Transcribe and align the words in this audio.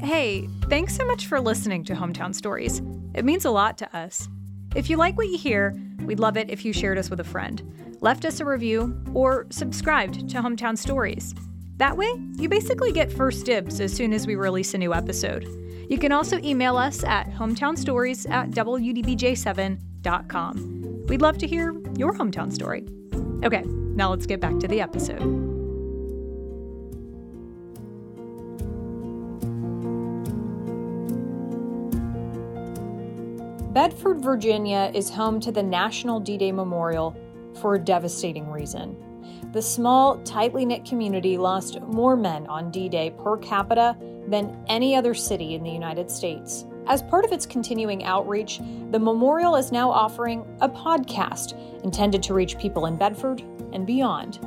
Hey, 0.00 0.48
thanks 0.68 0.96
so 0.96 1.04
much 1.04 1.26
for 1.26 1.40
listening 1.40 1.84
to 1.84 1.94
Hometown 1.94 2.34
Stories. 2.34 2.80
It 3.14 3.24
means 3.24 3.44
a 3.44 3.50
lot 3.50 3.76
to 3.78 3.96
us. 3.96 4.28
If 4.74 4.88
you 4.88 4.96
like 4.96 5.16
what 5.16 5.28
you 5.28 5.38
hear, 5.38 5.76
we'd 6.04 6.20
love 6.20 6.36
it 6.36 6.48
if 6.48 6.64
you 6.64 6.72
shared 6.72 6.96
us 6.96 7.10
with 7.10 7.20
a 7.20 7.24
friend, 7.24 7.62
left 8.00 8.24
us 8.24 8.40
a 8.40 8.44
review, 8.44 8.96
or 9.14 9.46
subscribed 9.50 10.28
to 10.30 10.38
Hometown 10.38 10.78
Stories. 10.78 11.34
That 11.76 11.96
way, 11.96 12.12
you 12.36 12.48
basically 12.48 12.92
get 12.92 13.12
first 13.12 13.46
dibs 13.46 13.80
as 13.80 13.92
soon 13.92 14.12
as 14.12 14.26
we 14.26 14.34
release 14.34 14.74
a 14.74 14.78
new 14.78 14.94
episode. 14.94 15.46
You 15.90 15.98
can 15.98 16.12
also 16.12 16.38
email 16.38 16.76
us 16.76 17.04
at 17.04 17.30
hometownstories 17.32 18.30
at 18.30 18.50
wdbj7.com. 18.50 20.81
We'd 21.12 21.20
love 21.20 21.36
to 21.38 21.46
hear 21.46 21.74
your 21.94 22.14
hometown 22.14 22.50
story. 22.50 22.86
Okay, 23.44 23.64
now 23.66 24.08
let's 24.08 24.24
get 24.24 24.40
back 24.40 24.58
to 24.60 24.66
the 24.66 24.80
episode. 24.80 25.20
Bedford, 33.74 34.22
Virginia 34.22 34.90
is 34.94 35.10
home 35.10 35.38
to 35.40 35.52
the 35.52 35.62
National 35.62 36.18
D 36.18 36.38
Day 36.38 36.50
Memorial 36.50 37.14
for 37.60 37.74
a 37.74 37.78
devastating 37.78 38.50
reason. 38.50 38.96
The 39.52 39.60
small, 39.60 40.16
tightly 40.22 40.64
knit 40.64 40.86
community 40.86 41.36
lost 41.36 41.78
more 41.82 42.16
men 42.16 42.46
on 42.46 42.70
D 42.70 42.88
Day 42.88 43.10
per 43.22 43.36
capita 43.36 43.98
than 44.28 44.64
any 44.66 44.96
other 44.96 45.12
city 45.12 45.54
in 45.56 45.62
the 45.62 45.70
United 45.70 46.10
States. 46.10 46.64
As 46.88 47.00
part 47.00 47.24
of 47.24 47.30
its 47.30 47.46
continuing 47.46 48.02
outreach, 48.04 48.60
the 48.90 48.98
memorial 48.98 49.54
is 49.54 49.70
now 49.70 49.88
offering 49.88 50.44
a 50.60 50.68
podcast 50.68 51.54
intended 51.84 52.22
to 52.24 52.34
reach 52.34 52.58
people 52.58 52.86
in 52.86 52.96
Bedford 52.96 53.40
and 53.72 53.86
beyond. 53.86 54.40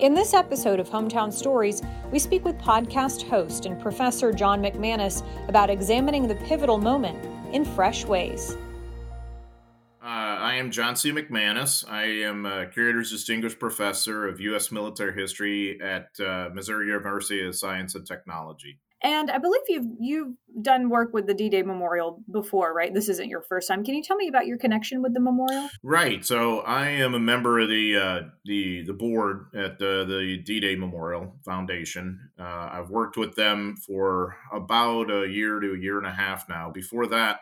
In 0.00 0.12
this 0.12 0.34
episode 0.34 0.80
of 0.80 0.90
Hometown 0.90 1.32
Stories, 1.32 1.80
we 2.10 2.18
speak 2.18 2.44
with 2.44 2.58
podcast 2.58 3.26
host 3.26 3.64
and 3.64 3.80
professor 3.80 4.32
John 4.32 4.60
McManus 4.60 5.24
about 5.48 5.70
examining 5.70 6.28
the 6.28 6.34
pivotal 6.34 6.76
moment 6.76 7.24
in 7.54 7.64
fresh 7.64 8.04
ways. 8.04 8.56
Uh, 10.02 10.04
I 10.04 10.54
am 10.56 10.70
John 10.70 10.94
C. 10.94 11.10
McManus. 11.10 11.88
I 11.88 12.04
am 12.04 12.44
a 12.44 12.66
Curator's 12.66 13.10
Distinguished 13.10 13.58
Professor 13.58 14.28
of 14.28 14.40
U.S. 14.40 14.72
Military 14.72 15.14
History 15.14 15.80
at 15.80 16.08
uh, 16.20 16.50
Missouri 16.52 16.88
University 16.88 17.46
of 17.46 17.54
Science 17.56 17.94
and 17.94 18.06
Technology. 18.06 18.78
And 19.02 19.30
I 19.30 19.38
believe 19.38 19.62
you've 19.68 19.86
you've 19.98 20.34
done 20.60 20.88
work 20.88 21.12
with 21.12 21.26
the 21.26 21.34
D-Day 21.34 21.62
Memorial 21.62 22.22
before, 22.30 22.72
right? 22.72 22.94
This 22.94 23.08
isn't 23.08 23.28
your 23.28 23.40
first 23.40 23.66
time. 23.66 23.84
Can 23.84 23.94
you 23.94 24.02
tell 24.02 24.16
me 24.16 24.28
about 24.28 24.46
your 24.46 24.58
connection 24.58 25.02
with 25.02 25.12
the 25.14 25.20
memorial? 25.20 25.68
Right. 25.82 26.24
So 26.24 26.60
I 26.60 26.88
am 26.88 27.14
a 27.14 27.18
member 27.18 27.58
of 27.58 27.68
the 27.68 27.96
uh, 27.96 28.20
the 28.44 28.84
the 28.84 28.92
board 28.92 29.46
at 29.54 29.78
the, 29.78 30.04
the 30.06 30.42
D-Day 30.44 30.76
Memorial 30.76 31.34
Foundation. 31.44 32.30
Uh, 32.38 32.70
I've 32.72 32.90
worked 32.90 33.16
with 33.16 33.34
them 33.34 33.76
for 33.76 34.36
about 34.52 35.10
a 35.10 35.26
year 35.28 35.58
to 35.58 35.72
a 35.72 35.78
year 35.78 35.98
and 35.98 36.06
a 36.06 36.12
half 36.12 36.48
now. 36.48 36.70
Before 36.70 37.06
that, 37.08 37.40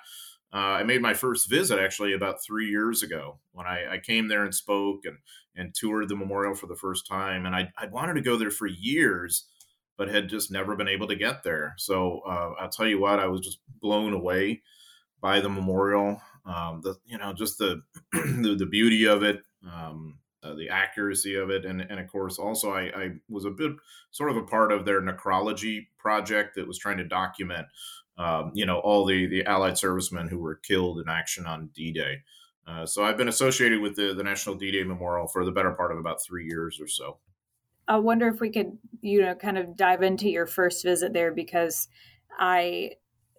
uh, 0.53 0.57
I 0.57 0.83
made 0.85 1.03
my 1.03 1.15
first 1.15 1.51
visit 1.51 1.79
actually 1.79 2.15
about 2.15 2.43
three 2.43 2.71
years 2.71 3.03
ago 3.03 3.39
when 3.53 3.67
I, 3.67 3.95
I, 3.95 3.99
came 3.99 4.29
there 4.29 4.45
and 4.45 4.55
spoke 4.55 5.05
and 5.05 5.19
and 5.55 5.75
toured 5.75 6.09
the 6.09 6.17
memorial 6.17 6.55
for 6.55 6.67
the 6.67 6.75
first 6.75 7.07
time. 7.07 7.45
And 7.45 7.55
I 7.55 7.71
I 7.77 7.87
wanted 7.87 8.15
to 8.15 8.23
go 8.23 8.37
there 8.37 8.51
for 8.51 8.67
years 8.67 9.47
but 10.01 10.09
had 10.09 10.31
just 10.31 10.51
never 10.51 10.75
been 10.75 10.89
able 10.89 11.07
to 11.07 11.15
get 11.15 11.43
there. 11.43 11.75
So 11.77 12.23
uh, 12.27 12.55
I'll 12.59 12.71
tell 12.71 12.87
you 12.87 12.99
what, 12.99 13.19
I 13.19 13.27
was 13.27 13.43
just 13.43 13.59
blown 13.83 14.15
away 14.15 14.63
by 15.21 15.41
the 15.41 15.51
memorial. 15.51 16.23
Um, 16.47 16.81
the 16.83 16.95
you 17.05 17.19
know 17.19 17.35
just 17.35 17.59
the 17.59 17.83
the, 18.13 18.57
the, 18.59 18.65
beauty 18.65 19.07
of 19.07 19.23
it, 19.23 19.43
um, 19.71 20.17
uh, 20.43 20.55
the 20.55 20.71
accuracy 20.71 21.35
of 21.35 21.51
it, 21.51 21.67
and 21.67 21.83
and 21.83 22.01
of 22.01 22.11
course 22.11 22.39
also 22.39 22.71
I, 22.71 22.85
I, 22.85 23.11
was 23.29 23.45
a 23.45 23.51
bit 23.51 23.73
sort 24.11 24.31
of 24.31 24.39
a 24.39 24.43
part 24.43 24.73
of 24.73 24.87
their 24.87 25.03
necrology 25.03 25.89
project 25.99 26.55
that 26.57 26.67
was 26.67 26.79
trying 26.79 26.97
to 26.97 27.05
document 27.05 27.67
um, 28.17 28.53
you 28.55 28.65
know 28.65 28.79
all 28.79 29.05
the 29.05 29.27
the 29.27 29.45
Allied 29.45 29.77
servicemen 29.77 30.29
who 30.29 30.39
were 30.39 30.57
killed 30.67 30.99
in 30.99 31.11
action 31.11 31.45
on 31.45 31.69
D-Day. 31.75 32.23
Uh, 32.67 32.87
so 32.87 33.05
I've 33.05 33.19
been 33.19 33.29
associated 33.29 33.83
with 33.83 33.97
the, 33.97 34.15
the 34.15 34.23
National 34.23 34.55
D-Day 34.55 34.83
Memorial 34.83 35.27
for 35.27 35.45
the 35.45 35.53
better 35.53 35.73
part 35.73 35.93
of 35.93 35.99
about 35.99 36.23
three 36.23 36.47
years 36.47 36.81
or 36.81 36.89
so. 36.89 37.19
I 37.91 37.99
wonder 37.99 38.29
if 38.29 38.41
we 38.41 38.51
could, 38.51 38.79
you 39.03 39.21
know, 39.21 39.35
kind 39.35 39.59
of 39.59 39.77
dive 39.77 40.03
into 40.03 40.31
your 40.31 40.47
first 40.47 40.85
visit 40.85 41.13
there 41.13 41.33
because 41.33 41.89
I 42.39 42.93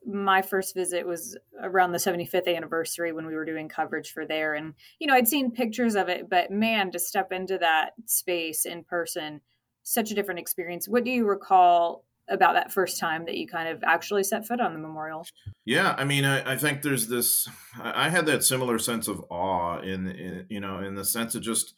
my 0.06 0.42
first 0.42 0.74
visit 0.74 1.06
was 1.06 1.38
around 1.62 1.92
the 1.92 2.00
75th 2.00 2.48
anniversary 2.48 3.14
when 3.14 3.28
we 3.28 3.36
were 3.36 3.46
doing 3.46 3.70
coverage 3.70 4.12
for 4.12 4.26
there 4.26 4.56
and 4.56 4.74
you 4.98 5.06
know 5.06 5.14
I'd 5.14 5.28
seen 5.28 5.52
pictures 5.52 5.94
of 5.94 6.10
it 6.10 6.28
but 6.28 6.50
man 6.50 6.92
to 6.94 6.98
step 6.98 7.32
into 7.32 7.60
that 7.60 7.92
space 8.08 8.66
in 8.66 8.84
person 8.84 9.42
such 9.84 10.12
a 10.12 10.16
different 10.16 10.40
experience. 10.40 10.88
What 10.88 11.04
do 11.04 11.12
you 11.12 11.26
recall 11.26 12.06
about 12.30 12.54
that 12.54 12.72
first 12.72 13.00
time 13.00 13.26
that 13.26 13.38
you 13.38 13.48
kind 13.48 13.68
of 13.68 13.84
actually 13.84 14.24
set 14.24 14.48
foot 14.48 14.62
on 14.62 14.74
the 14.74 14.80
memorial? 14.80 15.26
Yeah, 15.66 15.96
I 15.98 16.06
mean, 16.06 16.24
I, 16.24 16.54
I 16.54 16.58
think 16.58 16.82
there's 16.82 17.08
this. 17.08 17.48
I 17.82 18.10
had 18.10 18.26
that 18.28 18.44
similar 18.44 18.80
sense 18.80 19.08
of 19.08 19.24
awe 19.30 19.80
in, 19.80 20.08
in, 20.08 20.46
you 20.50 20.60
know, 20.60 20.80
in 20.80 20.96
the 20.96 21.06
sense 21.06 21.36
of 21.36 21.42
just 21.42 21.74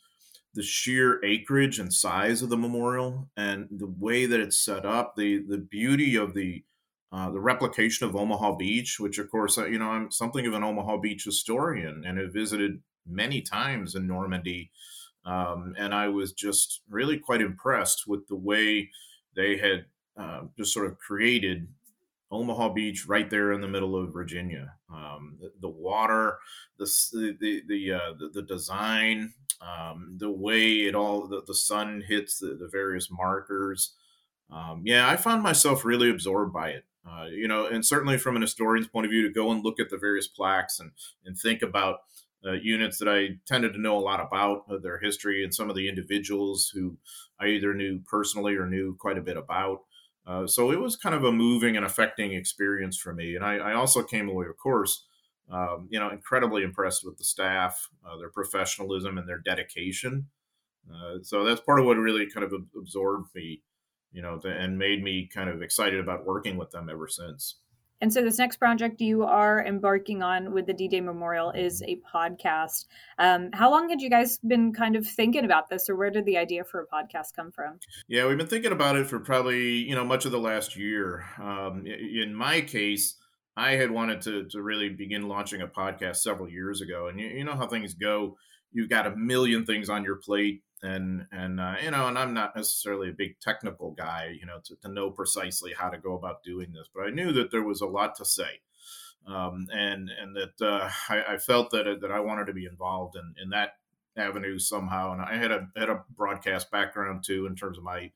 the 0.54 0.64
sheer 0.64 1.24
acreage 1.24 1.80
and 1.80 1.94
size 1.94 2.42
of 2.42 2.50
the 2.50 2.58
memorial 2.58 3.28
and 3.36 3.68
the 3.72 3.94
way 4.00 4.26
that 4.26 4.40
it's 4.40 4.58
set 4.58 4.86
up, 4.86 5.16
the 5.16 5.44
the 5.48 5.58
beauty 5.58 6.16
of 6.16 6.34
the 6.34 6.64
uh, 7.12 7.30
the 7.30 7.40
replication 7.40 8.08
of 8.08 8.16
Omaha 8.16 8.56
Beach, 8.56 9.00
which 9.00 9.18
of 9.20 9.30
course 9.30 9.58
you 9.58 9.80
know 9.80 9.90
I'm 9.90 10.12
something 10.12 10.46
of 10.46 10.54
an 10.54 10.64
Omaha 10.64 10.98
Beach 10.98 11.24
historian 11.24 12.04
and 12.06 12.18
have 12.18 12.34
visited 12.34 12.82
many 13.06 13.42
times 13.42 13.96
in 13.96 14.08
Normandy, 14.08 14.72
um, 15.26 15.74
and 15.78 15.94
I 15.94 16.08
was 16.08 16.34
just 16.34 16.82
really 16.90 17.18
quite 17.18 17.42
impressed 17.42 18.08
with 18.08 18.28
the 18.28 18.36
way 18.36 18.90
they 19.36 19.58
had 19.58 19.86
uh, 20.18 20.42
just 20.58 20.74
sort 20.74 20.86
of 20.86 21.00
created 21.00 21.68
Omaha 22.32 22.70
Beach 22.70 23.06
right 23.08 23.30
there 23.30 23.52
in 23.52 23.62
the 23.62 23.68
middle 23.68 23.96
of 23.96 24.14
Virginia. 24.14 24.74
Um, 24.94 25.38
the, 25.40 25.52
the, 25.60 25.70
water, 25.70 26.38
the 26.78 26.86
the 27.40 27.64
the, 27.68 27.94
uh, 27.94 28.14
the, 28.20 28.30
the 28.30 28.42
design, 28.44 29.34
um, 29.60 30.16
the 30.18 30.32
way 30.32 30.82
it 30.82 30.94
all 30.94 31.28
the, 31.28 31.42
the 31.46 31.56
sun 31.56 32.04
hits 32.08 32.40
the, 32.40 32.56
the 32.60 32.70
various 32.72 33.10
markers. 33.10 33.96
Um, 34.52 34.84
yeah, 34.86 35.10
I 35.10 35.16
found 35.16 35.42
myself 35.42 35.84
really 35.84 36.10
absorbed 36.10 36.54
by 36.54 36.70
it. 36.70 36.86
Uh, 37.10 37.26
you 37.26 37.48
know, 37.48 37.66
and 37.66 37.86
certainly 37.86 38.18
from 38.18 38.36
an 38.36 38.42
historian's 38.42 38.88
point 38.88 39.06
of 39.06 39.12
view, 39.12 39.24
to 39.24 39.34
go 39.34 39.52
and 39.52 39.64
look 39.64 39.80
at 39.80 39.90
the 39.90 39.98
various 39.98 40.28
plaques 40.28 40.80
and 40.80 40.92
and 41.26 41.38
think 41.38 41.62
about 41.62 42.02
uh, 42.46 42.54
units 42.54 42.98
that 43.00 43.08
I 43.08 43.40
tended 43.46 43.74
to 43.74 43.82
know 43.82 43.98
a 43.98 44.00
lot 44.00 44.20
about 44.20 44.66
uh, 44.70 44.78
their 44.78 45.00
history 45.00 45.44
and 45.44 45.54
some 45.54 45.70
of 45.70 45.76
the 45.76 45.88
individuals 45.88 46.72
who 46.74 46.98
I 47.40 47.48
either 47.48 47.74
knew 47.74 48.02
personally 48.10 48.56
or 48.56 48.68
knew 48.68 48.96
quite 49.00 49.18
a 49.18 49.22
bit 49.22 49.38
about. 49.38 49.82
Uh, 50.26 50.48
so 50.48 50.72
it 50.72 50.80
was 50.80 50.96
kind 50.96 51.16
of 51.16 51.24
a 51.24 51.32
moving 51.32 51.76
and 51.76 51.86
affecting 51.86 52.34
experience 52.34 52.98
for 52.98 53.14
me. 53.14 53.36
And 53.36 53.44
I, 53.44 53.56
I 53.56 53.74
also 53.74 54.04
came 54.04 54.30
away, 54.30 54.48
of 54.48 54.58
course, 54.58 55.06
um, 55.52 55.88
you 55.92 56.00
know, 56.00 56.10
incredibly 56.10 56.64
impressed 56.64 57.04
with 57.06 57.18
the 57.18 57.24
staff, 57.24 57.90
uh, 58.08 58.18
their 58.18 58.30
professionalism, 58.30 59.18
and 59.18 59.28
their 59.28 59.40
dedication. 59.40 60.28
Uh, 60.90 61.16
so 61.22 61.44
that's 61.44 61.62
part 61.62 61.80
of 61.80 61.86
what 61.86 61.98
really 61.98 62.30
kind 62.30 62.46
of 62.46 62.54
absorbed 62.78 63.30
me, 63.36 63.62
you 64.12 64.22
know, 64.22 64.40
and 64.46 64.78
made 64.78 65.04
me 65.04 65.30
kind 65.34 65.50
of 65.50 65.62
excited 65.62 66.00
about 66.00 66.26
working 66.26 66.58
with 66.58 66.72
them 66.72 66.90
ever 66.90 67.08
since. 67.08 67.56
And 68.04 68.12
so, 68.12 68.22
this 68.22 68.38
next 68.38 68.58
project 68.58 69.00
you 69.00 69.24
are 69.24 69.66
embarking 69.66 70.22
on 70.22 70.52
with 70.52 70.66
the 70.66 70.74
D 70.74 70.90
Day 70.90 71.00
Memorial 71.00 71.52
is 71.52 71.82
a 71.84 72.02
podcast. 72.14 72.88
Um, 73.18 73.50
how 73.54 73.72
long 73.72 73.88
had 73.88 74.02
you 74.02 74.10
guys 74.10 74.40
been 74.40 74.74
kind 74.74 74.98
of 74.98 75.08
thinking 75.08 75.46
about 75.46 75.70
this, 75.70 75.90
or 75.90 75.96
where 75.96 76.10
did 76.10 76.26
the 76.26 76.38
idea 76.38 76.66
for 76.66 76.82
a 76.82 76.86
podcast 76.86 77.34
come 77.34 77.50
from? 77.50 77.80
Yeah, 78.10 78.28
we've 78.28 78.38
been 78.38 78.48
thinking 78.48 78.74
about 78.74 78.98
it 78.98 79.08
for 79.08 79.22
probably 79.22 79.76
you 79.76 79.96
know 79.96 80.04
much 80.04 80.26
of 80.26 80.34
the 80.34 80.38
last 80.38 80.76
year. 80.76 81.24
Um, 81.42 81.86
in 81.88 82.36
my 82.36 82.60
case, 82.60 83.16
I 83.56 83.78
had 83.78 83.90
wanted 83.90 84.20
to 84.24 84.50
to 84.50 84.62
really 84.62 84.90
begin 84.90 85.30
launching 85.30 85.62
a 85.62 85.68
podcast 85.68 86.18
several 86.18 86.50
years 86.50 86.82
ago, 86.82 87.08
and 87.08 87.18
you, 87.18 87.28
you 87.28 87.46
know 87.46 87.56
how 87.56 87.68
things 87.68 87.94
go. 87.94 88.36
You've 88.74 88.90
got 88.90 89.08
a 89.08 89.16
million 89.16 89.66
things 89.66 89.90
on 89.90 90.04
your 90.04 90.18
plate, 90.18 90.62
and 90.84 91.26
and 91.32 91.60
uh, 91.60 91.76
you 91.82 91.90
know, 91.92 92.08
and 92.08 92.18
I'm 92.18 92.34
not 92.34 92.56
necessarily 92.56 93.10
a 93.10 93.14
big 93.14 93.40
technical 93.40 93.92
guy, 93.92 94.36
you 94.40 94.46
know, 94.46 94.60
to, 94.66 94.76
to 94.82 94.90
know 94.90 95.10
precisely 95.10 95.72
how 95.76 95.90
to 95.90 95.98
go 95.98 96.16
about 96.16 96.44
doing 96.44 96.74
this, 96.74 96.90
but 96.94 97.08
I 97.08 97.10
knew 97.10 97.32
that 97.34 97.52
there 97.52 97.64
was 97.64 97.82
a 97.82 97.88
lot 97.88 98.16
to 98.18 98.26
say, 98.26 98.60
um, 99.26 99.68
and 99.72 100.10
and 100.10 100.36
that 100.36 100.62
uh, 100.62 100.90
I, 101.10 101.34
I, 101.34 101.38
felt 101.38 101.72
that 101.72 102.02
that 102.02 102.12
I 102.12 102.20
wanted 102.20 102.48
to 102.48 102.54
be 102.54 102.66
involved 102.66 103.16
in 103.16 103.34
in 103.42 103.50
that 103.52 103.78
avenue 104.18 104.60
somehow. 104.60 105.14
And 105.14 105.22
I 105.22 105.38
had 105.38 105.52
a 105.52 105.70
had 105.78 105.90
a 105.90 106.04
broadcast 106.16 106.70
background 106.70 107.24
too 107.26 107.46
in 107.46 107.56
terms 107.56 107.78
of 107.78 107.86
my 107.86 108.12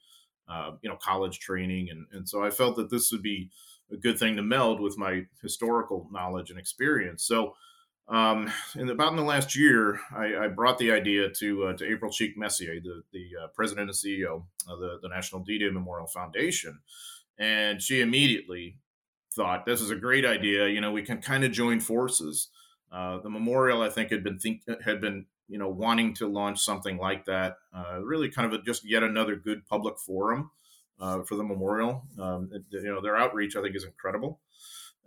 uh, 0.50 0.72
you 0.82 0.90
know 0.90 0.98
college 0.98 1.40
training, 1.40 1.90
and 1.90 2.06
and 2.12 2.28
so 2.28 2.44
I 2.44 2.50
felt 2.50 2.76
that 2.76 2.90
this 2.90 3.14
would 3.14 3.24
be 3.24 3.50
a 3.94 3.96
good 3.96 4.20
thing 4.20 4.36
to 4.36 4.44
meld 4.44 4.82
with 4.82 4.98
my 4.98 5.26
historical 5.42 6.08
knowledge 6.12 6.50
and 6.50 6.60
experience. 6.60 7.24
So. 7.24 7.56
Um, 8.10 8.52
in 8.76 8.90
about 8.90 9.12
in 9.12 9.18
the 9.18 9.24
last 9.24 9.56
year, 9.56 10.00
I, 10.16 10.46
I 10.46 10.48
brought 10.48 10.78
the 10.78 10.92
idea 10.92 11.30
to 11.30 11.66
uh, 11.66 11.74
to 11.74 11.86
April 11.92 12.12
Cheek 12.12 12.38
Messier, 12.38 12.80
the 12.80 13.04
the 13.12 13.30
uh, 13.44 13.48
president 13.54 13.90
and 13.90 13.98
CEO 13.98 14.44
of 14.68 14.80
the, 14.80 15.00
the 15.02 15.10
National 15.10 15.44
D-Day 15.44 15.70
Memorial 15.70 16.08
Foundation, 16.08 16.80
and 17.38 17.82
she 17.82 18.00
immediately 18.00 18.78
thought 19.36 19.66
this 19.66 19.82
is 19.82 19.92
a 19.92 19.96
great 19.96 20.26
idea. 20.26 20.68
You 20.68 20.80
know, 20.80 20.92
we 20.92 21.02
can 21.02 21.22
kind 21.22 21.44
of 21.44 21.52
join 21.52 21.80
forces. 21.82 22.50
Uh, 22.92 23.20
the 23.20 23.30
memorial, 23.30 23.82
I 23.82 23.90
think, 23.90 24.10
had 24.12 24.24
been 24.24 24.40
think 24.40 24.62
had 24.86 25.02
been 25.02 25.26
you 25.50 25.58
know 25.58 25.70
wanting 25.70 26.14
to 26.16 26.28
launch 26.28 26.62
something 26.62 26.98
like 26.98 27.26
that. 27.26 27.58
Uh, 27.76 28.00
really, 28.02 28.30
kind 28.30 28.52
of 28.52 28.60
a, 28.60 28.64
just 28.64 28.86
yet 28.86 29.04
another 29.04 29.36
good 29.36 29.68
public 29.68 30.00
forum 30.00 30.52
uh, 31.00 31.24
for 31.24 31.36
the 31.36 31.44
memorial. 31.44 32.04
Um, 32.20 32.50
it, 32.54 32.64
you 32.70 32.92
know, 32.92 33.02
their 33.02 33.18
outreach 33.18 33.56
I 33.56 33.62
think 33.62 33.76
is 33.76 33.84
incredible, 33.84 34.40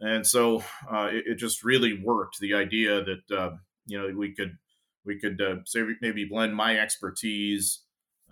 and 0.01 0.27
so 0.27 0.65
uh, 0.91 1.09
it, 1.11 1.25
it, 1.27 1.35
just 1.37 1.65
really 1.65 2.01
worked. 2.03 2.39
The 2.39 2.55
idea 2.55 3.05
that 3.05 3.37
uh, 3.37 3.51
you 3.87 4.01
know 4.01 4.17
we 4.17 4.33
could 4.35 4.57
we 5.05 5.19
could 5.19 5.41
uh, 5.41 5.57
say 5.65 5.83
maybe 6.01 6.25
blend 6.25 6.55
my 6.55 6.79
expertise 6.79 7.81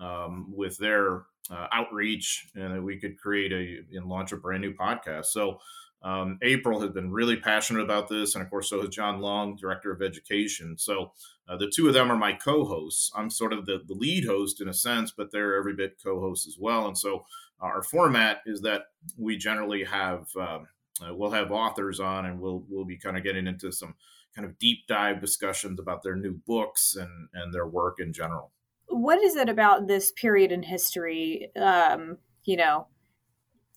um, 0.01 0.53
with 0.55 0.79
their 0.79 1.25
outreach, 1.73 2.47
and 2.55 2.75
that 2.75 2.83
we 2.83 2.99
could 2.99 3.19
create 3.19 3.53
a 3.53 3.97
and 3.97 4.07
launch 4.07 4.33
a 4.33 4.37
brand 4.37 4.63
new 4.63 4.75
podcast. 4.75 5.27
So 5.27 5.61
um, 6.03 6.39
April 6.43 6.81
has 6.81 6.91
been 6.91 7.11
really 7.11 7.37
passionate 7.37 7.83
about 7.83 8.09
this, 8.09 8.35
and 8.35 8.43
of 8.43 8.51
course, 8.51 8.71
so 8.71 8.81
has 8.81 8.91
John 8.91 9.21
Long, 9.21 9.57
Director 9.57 9.91
of 9.91 10.01
Education. 10.01 10.77
So 10.79 11.13
uh, 11.49 11.57
the 11.57 11.71
two 11.75 11.89
of 11.89 11.95
them 11.95 12.13
are 12.13 12.17
my 12.17 12.35
co-hosts. 12.35 13.11
I'm 13.17 13.31
sort 13.31 13.53
of 13.53 13.67
the, 13.67 13.83
the 13.87 13.95
lead 13.95 14.25
host 14.25 14.61
in 14.61 14.69
a 14.69 14.75
sense, 14.75 15.13
but 15.17 15.33
they're 15.33 15.57
every 15.57 15.75
bit 15.75 15.99
co-hosts 16.03 16.47
as 16.47 16.57
well. 16.59 16.87
And 16.87 16.97
so 16.97 17.25
our 17.61 17.83
format 17.83 18.43
is 18.47 18.61
that 18.61 18.83
we 19.17 19.37
generally 19.37 19.83
have 19.85 20.29
uh, 20.39 20.61
uh, 21.01 21.15
we'll 21.15 21.31
have 21.31 21.51
authors 21.51 22.01
on, 22.01 22.27
and 22.27 22.41
we'll 22.41 22.65
we'll 22.69 22.85
be 22.85 22.97
kind 22.97 23.17
of 23.17 23.23
getting 23.23 23.47
into 23.47 23.73
some 23.73 23.95
kind 24.35 24.47
of 24.47 24.59
deep 24.59 24.87
dive 24.87 25.21
discussions 25.21 25.81
about 25.81 26.03
their 26.03 26.17
new 26.17 26.41
books 26.47 26.97
and 26.97 27.29
and 27.35 27.53
their 27.53 27.67
work 27.67 27.97
in 27.99 28.13
general. 28.13 28.53
What 28.89 29.23
is 29.23 29.37
it 29.37 29.49
about 29.49 29.87
this 29.87 30.13
period 30.13 30.51
in 30.53 30.63
history? 30.63 31.51
Um, 31.57 32.19
you 32.45 32.57
know, 32.57 32.87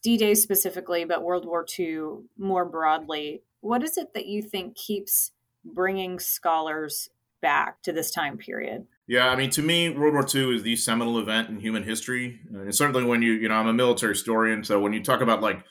D 0.04 0.18
Day 0.18 0.34
specifically, 0.34 1.06
but 1.06 1.24
World 1.24 1.46
War 1.46 1.66
II 1.78 2.24
more 2.38 2.66
broadly. 2.66 3.44
What 3.60 3.84
is 3.84 3.98
it 3.98 4.14
that 4.14 4.26
you 4.26 4.42
think 4.42 4.76
keeps 4.76 5.32
bringing 5.64 6.20
scholars 6.20 7.10
back 7.42 7.82
to 7.84 7.92
this 7.92 8.12
time 8.12 8.38
period? 8.38 8.86
Yeah, 9.08 9.28
I 9.28 9.36
mean, 9.36 9.50
to 9.52 9.62
me, 9.62 9.90
World 9.90 10.14
War 10.14 10.26
II 10.34 10.56
is 10.56 10.64
the 10.64 10.76
seminal 10.76 11.20
event 11.20 11.50
in 11.50 11.60
human 11.60 11.84
history. 11.84 12.40
And 12.50 12.74
certainly 12.74 13.04
when 13.04 13.22
you, 13.22 13.34
you 13.34 13.50
know, 13.50 13.56
I'm 13.56 13.68
a 13.68 13.74
military 13.74 14.14
historian. 14.14 14.64
So 14.64 14.80
when 14.80 14.94
you 14.94 15.04
talk 15.04 15.22
about 15.22 15.42
like 15.42 15.64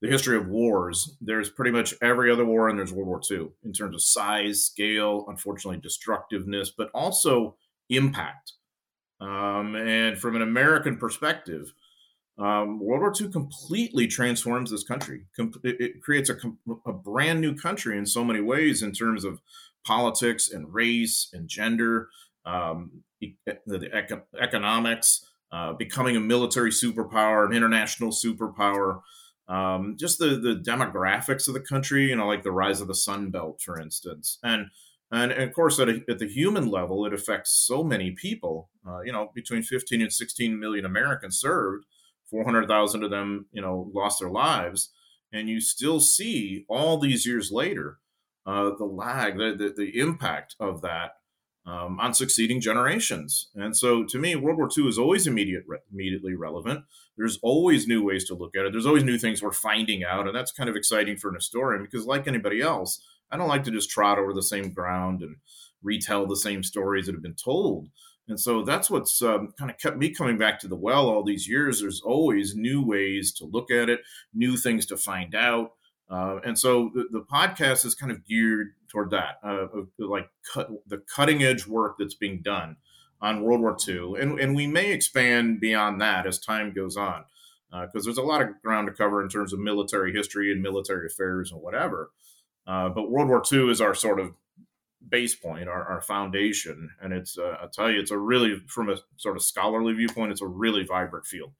the 0.00 0.08
history 0.08 0.36
of 0.36 0.48
wars, 0.48 1.16
there's 1.20 1.50
pretty 1.50 1.70
much 1.70 1.94
every 2.00 2.30
other 2.30 2.44
war 2.44 2.68
and 2.68 2.78
there's 2.78 2.92
World 2.92 3.08
War 3.08 3.20
II 3.30 3.48
in 3.64 3.72
terms 3.72 3.94
of 3.94 4.02
size, 4.02 4.64
scale, 4.64 5.24
unfortunately, 5.28 5.80
destructiveness, 5.80 6.70
but 6.76 6.90
also 6.94 7.56
impact. 7.90 8.52
Um, 9.20 9.74
and 9.74 10.16
from 10.18 10.36
an 10.36 10.42
American 10.42 10.96
perspective, 10.96 11.72
um, 12.38 12.78
World 12.78 13.00
War 13.00 13.12
II 13.20 13.28
completely 13.30 14.06
transforms 14.06 14.70
this 14.70 14.84
country. 14.84 15.22
it 15.64 16.00
creates 16.00 16.30
a, 16.30 16.36
a, 16.86 16.92
brand 16.92 17.40
new 17.40 17.56
country 17.56 17.98
in 17.98 18.06
so 18.06 18.22
many 18.22 18.40
ways 18.40 18.82
in 18.82 18.92
terms 18.92 19.24
of 19.24 19.40
politics 19.84 20.48
and 20.52 20.72
race 20.72 21.30
and 21.32 21.48
gender, 21.48 22.08
um, 22.46 23.02
the, 23.20 23.34
the 23.66 23.90
eco- 23.92 24.22
economics, 24.40 25.26
uh, 25.50 25.72
becoming 25.72 26.16
a 26.16 26.20
military 26.20 26.70
superpower, 26.70 27.44
an 27.44 27.52
international 27.52 28.10
superpower. 28.10 29.00
Um, 29.48 29.96
just 29.98 30.18
the 30.18 30.36
the 30.36 30.62
demographics 30.62 31.48
of 31.48 31.54
the 31.54 31.60
country, 31.60 32.08
you 32.08 32.16
know, 32.16 32.26
like 32.26 32.42
the 32.42 32.52
rise 32.52 32.80
of 32.80 32.88
the 32.88 32.94
Sun 32.94 33.30
Belt, 33.30 33.60
for 33.64 33.80
instance, 33.80 34.38
and 34.42 34.66
and, 35.10 35.32
and 35.32 35.44
of 35.44 35.54
course 35.54 35.80
at, 35.80 35.88
a, 35.88 36.02
at 36.08 36.18
the 36.18 36.28
human 36.28 36.66
level, 36.66 37.06
it 37.06 37.14
affects 37.14 37.64
so 37.66 37.82
many 37.82 38.10
people. 38.10 38.70
Uh, 38.86 39.00
you 39.00 39.12
know, 39.12 39.30
between 39.34 39.62
15 39.62 40.02
and 40.02 40.12
16 40.12 40.58
million 40.58 40.84
Americans 40.84 41.38
served 41.38 41.84
400,000 42.30 43.02
of 43.02 43.10
them, 43.10 43.46
you 43.52 43.62
know, 43.62 43.90
lost 43.94 44.20
their 44.20 44.30
lives. 44.30 44.92
And 45.32 45.48
you 45.48 45.60
still 45.60 46.00
see 46.00 46.64
all 46.68 46.98
these 46.98 47.26
years 47.26 47.50
later 47.50 47.98
uh, 48.46 48.70
the 48.78 48.84
lag, 48.84 49.36
the, 49.36 49.54
the, 49.56 49.74
the, 49.76 49.98
impact 50.00 50.54
of 50.58 50.80
that 50.80 51.12
um, 51.68 52.00
on 52.00 52.14
succeeding 52.14 52.60
generations. 52.60 53.48
And 53.54 53.76
so 53.76 54.02
to 54.04 54.18
me, 54.18 54.34
World 54.36 54.56
War 54.56 54.70
II 54.76 54.88
is 54.88 54.98
always 54.98 55.26
immediate, 55.26 55.64
re- 55.66 55.78
immediately 55.92 56.34
relevant. 56.34 56.84
There's 57.16 57.38
always 57.42 57.86
new 57.86 58.02
ways 58.02 58.24
to 58.28 58.34
look 58.34 58.56
at 58.56 58.64
it. 58.64 58.72
There's 58.72 58.86
always 58.86 59.04
new 59.04 59.18
things 59.18 59.42
we're 59.42 59.52
finding 59.52 60.02
out. 60.02 60.26
And 60.26 60.34
that's 60.34 60.52
kind 60.52 60.70
of 60.70 60.76
exciting 60.76 61.18
for 61.18 61.28
an 61.28 61.34
historian 61.34 61.82
because, 61.82 62.06
like 62.06 62.26
anybody 62.26 62.62
else, 62.62 63.02
I 63.30 63.36
don't 63.36 63.48
like 63.48 63.64
to 63.64 63.70
just 63.70 63.90
trot 63.90 64.18
over 64.18 64.32
the 64.32 64.42
same 64.42 64.72
ground 64.72 65.20
and 65.20 65.36
retell 65.82 66.26
the 66.26 66.36
same 66.36 66.62
stories 66.62 67.06
that 67.06 67.14
have 67.14 67.22
been 67.22 67.34
told. 67.34 67.88
And 68.28 68.40
so 68.40 68.62
that's 68.62 68.90
what's 68.90 69.20
um, 69.22 69.52
kind 69.58 69.70
of 69.70 69.78
kept 69.78 69.96
me 69.98 70.10
coming 70.10 70.38
back 70.38 70.58
to 70.60 70.68
the 70.68 70.76
well 70.76 71.08
all 71.08 71.22
these 71.22 71.48
years. 71.48 71.80
There's 71.80 72.00
always 72.00 72.54
new 72.54 72.82
ways 72.82 73.32
to 73.34 73.44
look 73.44 73.70
at 73.70 73.90
it, 73.90 74.00
new 74.32 74.56
things 74.56 74.86
to 74.86 74.96
find 74.96 75.34
out. 75.34 75.72
Uh, 76.10 76.38
and 76.44 76.58
so 76.58 76.90
the, 76.94 77.06
the, 77.10 77.20
podcast 77.20 77.84
is 77.84 77.94
kind 77.94 78.10
of 78.10 78.24
geared 78.26 78.68
toward 78.88 79.10
that, 79.10 79.38
uh, 79.44 79.66
like 79.98 80.30
cut, 80.52 80.70
the 80.86 81.02
cutting 81.14 81.42
edge 81.42 81.66
work 81.66 81.96
that's 81.98 82.14
being 82.14 82.40
done 82.40 82.76
on 83.20 83.42
World 83.42 83.60
War 83.60 83.76
II. 83.86 84.14
And, 84.18 84.40
and 84.40 84.56
we 84.56 84.66
may 84.66 84.90
expand 84.90 85.60
beyond 85.60 86.00
that 86.00 86.26
as 86.26 86.38
time 86.38 86.72
goes 86.72 86.96
on, 86.96 87.24
because 87.70 88.06
uh, 88.06 88.06
there's 88.06 88.18
a 88.18 88.22
lot 88.22 88.40
of 88.40 88.48
ground 88.62 88.86
to 88.86 88.94
cover 88.94 89.22
in 89.22 89.28
terms 89.28 89.52
of 89.52 89.58
military 89.58 90.12
history 90.12 90.50
and 90.50 90.62
military 90.62 91.06
affairs 91.06 91.52
and 91.52 91.60
whatever. 91.60 92.10
Uh, 92.66 92.88
but 92.88 93.10
World 93.10 93.28
War 93.28 93.42
II 93.50 93.70
is 93.70 93.80
our 93.80 93.94
sort 93.94 94.18
of 94.18 94.32
base 95.06 95.34
point, 95.34 95.68
our, 95.68 95.84
our 95.84 96.00
foundation. 96.00 96.90
And 97.02 97.12
it's, 97.12 97.36
uh, 97.38 97.56
I'll 97.60 97.68
tell 97.68 97.90
you, 97.90 98.00
it's 98.00 98.10
a 98.10 98.18
really, 98.18 98.60
from 98.66 98.88
a 98.88 98.96
sort 99.16 99.36
of 99.36 99.42
scholarly 99.42 99.92
viewpoint, 99.92 100.32
it's 100.32 100.42
a 100.42 100.46
really 100.46 100.84
vibrant 100.84 101.26
field. 101.26 101.52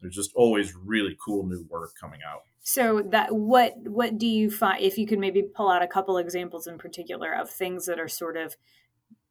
There's 0.00 0.14
just 0.14 0.32
always 0.34 0.74
really 0.74 1.16
cool 1.24 1.46
new 1.46 1.64
work 1.70 1.92
coming 2.00 2.20
out. 2.28 2.42
So 2.62 3.02
that 3.10 3.34
what 3.34 3.74
what 3.84 4.18
do 4.18 4.26
you 4.26 4.50
find 4.50 4.82
if 4.82 4.96
you 4.96 5.06
could 5.06 5.18
maybe 5.18 5.42
pull 5.42 5.68
out 5.68 5.82
a 5.82 5.88
couple 5.88 6.16
examples 6.16 6.66
in 6.66 6.78
particular 6.78 7.32
of 7.32 7.50
things 7.50 7.86
that 7.86 7.98
are 7.98 8.08
sort 8.08 8.36
of 8.36 8.56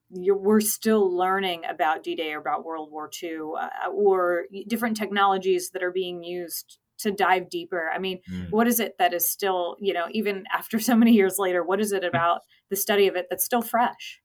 you 0.09 0.35
we're 0.35 0.59
still 0.59 1.15
learning 1.15 1.63
about 1.69 2.03
D-Day 2.03 2.33
or 2.33 2.39
about 2.39 2.65
World 2.65 2.91
War 2.91 3.09
II 3.23 3.39
uh, 3.57 3.89
or 3.89 4.43
different 4.67 4.97
technologies 4.97 5.69
that 5.69 5.81
are 5.81 5.91
being 5.91 6.23
used 6.23 6.77
to 6.99 7.11
dive 7.11 7.49
deeper. 7.49 7.89
I 7.93 7.99
mean 7.99 8.19
mm. 8.29 8.51
what 8.51 8.67
is 8.67 8.81
it 8.81 8.97
that 8.99 9.13
is 9.13 9.25
still 9.27 9.77
you 9.79 9.93
know 9.93 10.07
even 10.11 10.43
after 10.53 10.77
so 10.79 10.95
many 10.95 11.13
years 11.13 11.39
later 11.39 11.63
what 11.63 11.79
is 11.79 11.93
it 11.93 12.03
about 12.03 12.41
the 12.69 12.75
study 12.75 13.07
of 13.07 13.15
it 13.15 13.27
that's 13.29 13.45
still 13.45 13.61
fresh? 13.61 14.21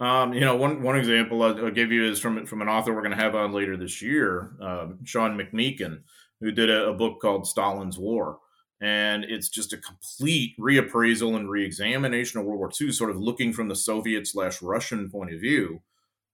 Um, 0.00 0.32
you 0.32 0.40
know, 0.40 0.56
one 0.56 0.82
one 0.82 0.96
example 0.96 1.42
I'll, 1.42 1.66
I'll, 1.66 1.70
give 1.70 1.92
you 1.92 2.06
is 2.06 2.20
from 2.20 2.46
from 2.46 2.62
an 2.62 2.68
author 2.68 2.94
we're 2.94 3.02
going 3.02 3.16
to 3.16 3.22
have 3.22 3.34
on 3.34 3.52
later 3.52 3.76
this 3.76 4.00
year, 4.00 4.52
um, 4.60 4.98
Sean 5.04 5.36
McMeekin, 5.36 6.00
who 6.40 6.50
did 6.50 6.70
a, 6.70 6.88
a, 6.88 6.94
book 6.94 7.20
called 7.20 7.46
Stalin's 7.46 7.98
War, 7.98 8.38
and 8.80 9.24
it's 9.24 9.48
just 9.48 9.72
a 9.72 9.78
complete 9.78 10.56
reappraisal 10.58 11.36
and 11.36 11.50
reexamination 11.50 12.40
of 12.40 12.46
World 12.46 12.58
War 12.58 12.70
II, 12.80 12.92
sort 12.92 13.10
of 13.10 13.18
looking 13.18 13.52
from 13.52 13.68
the 13.68 13.76
Soviet 13.76 14.26
slash 14.26 14.62
Russian 14.62 15.10
point 15.10 15.34
of 15.34 15.40
view. 15.40 15.82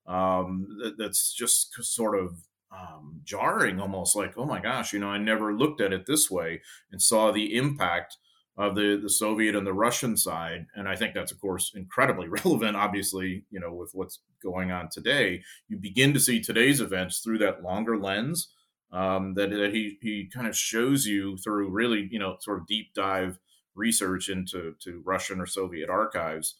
Um, 0.06 0.78
that, 0.82 0.96
that's 0.96 1.32
just 1.32 1.74
sort 1.82 2.16
of 2.16 2.36
um, 2.70 3.20
jarring, 3.24 3.80
almost 3.80 4.14
like, 4.14 4.34
oh 4.36 4.44
my 4.44 4.60
gosh, 4.60 4.92
you 4.92 5.00
know, 5.00 5.08
I 5.08 5.18
never 5.18 5.52
looked 5.52 5.80
at 5.80 5.92
it 5.92 6.06
this 6.06 6.30
way 6.30 6.62
and 6.92 7.02
saw 7.02 7.32
the 7.32 7.56
impact 7.56 8.16
of 8.56 8.74
the, 8.74 8.98
the 9.00 9.10
Soviet 9.10 9.54
and 9.54 9.66
the 9.66 9.72
Russian 9.72 10.16
side. 10.16 10.66
And 10.74 10.88
I 10.88 10.96
think 10.96 11.14
that's, 11.14 11.32
of 11.32 11.40
course, 11.40 11.72
incredibly 11.74 12.28
relevant, 12.44 12.76
obviously, 12.76 13.44
you 13.50 13.58
know, 13.58 13.72
with 13.72 13.90
what's 13.92 14.20
going 14.42 14.70
on 14.70 14.88
today. 14.88 15.42
You 15.68 15.78
begin 15.78 16.14
to 16.14 16.20
see 16.20 16.40
today's 16.40 16.80
events 16.80 17.18
through 17.18 17.38
that 17.38 17.62
longer 17.62 17.98
lens 17.98 18.48
um, 18.92 19.34
that, 19.34 19.50
that 19.50 19.74
he, 19.74 19.98
he 20.00 20.30
kind 20.32 20.46
of 20.46 20.56
shows 20.56 21.06
you 21.06 21.36
through 21.38 21.70
really, 21.70 22.08
you 22.10 22.18
know, 22.18 22.36
sort 22.40 22.60
of 22.60 22.66
deep 22.66 22.94
dive 22.94 23.38
research 23.74 24.28
into 24.28 24.74
to 24.80 25.02
Russian 25.04 25.40
or 25.40 25.46
Soviet 25.46 25.90
archives 25.90 26.56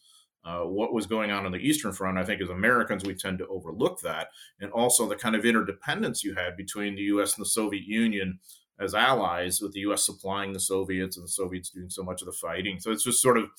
uh, 0.47 0.61
what 0.61 0.93
was 0.93 1.05
going 1.05 1.29
on 1.29 1.45
on 1.45 1.51
the 1.51 1.57
Eastern 1.57 1.91
Front. 1.91 2.17
I 2.17 2.23
think 2.23 2.41
as 2.41 2.49
Americans, 2.49 3.03
we 3.03 3.13
tend 3.13 3.37
to 3.39 3.47
overlook 3.47 3.99
that. 4.01 4.29
And 4.61 4.71
also 4.71 5.07
the 5.07 5.15
kind 5.15 5.35
of 5.35 5.43
interdependence 5.43 6.23
you 6.23 6.35
had 6.35 6.55
between 6.55 6.95
the 6.95 7.01
US 7.03 7.35
and 7.35 7.45
the 7.45 7.49
Soviet 7.49 7.83
Union 7.83 8.39
as 8.79 8.95
allies, 8.95 9.59
with 9.59 9.73
the 9.73 9.81
US 9.81 10.05
supplying 10.05 10.53
the 10.53 10.59
Soviets 10.59 11.17
and 11.17 11.25
the 11.25 11.31
Soviets 11.31 11.69
doing 11.69 11.89
so 11.89 12.03
much 12.03 12.21
of 12.21 12.27
the 12.27 12.31
fighting. 12.31 12.79
So 12.79 12.91
it's 12.91 13.03
just 13.03 13.21
sort 13.21 13.37
of 13.37 13.49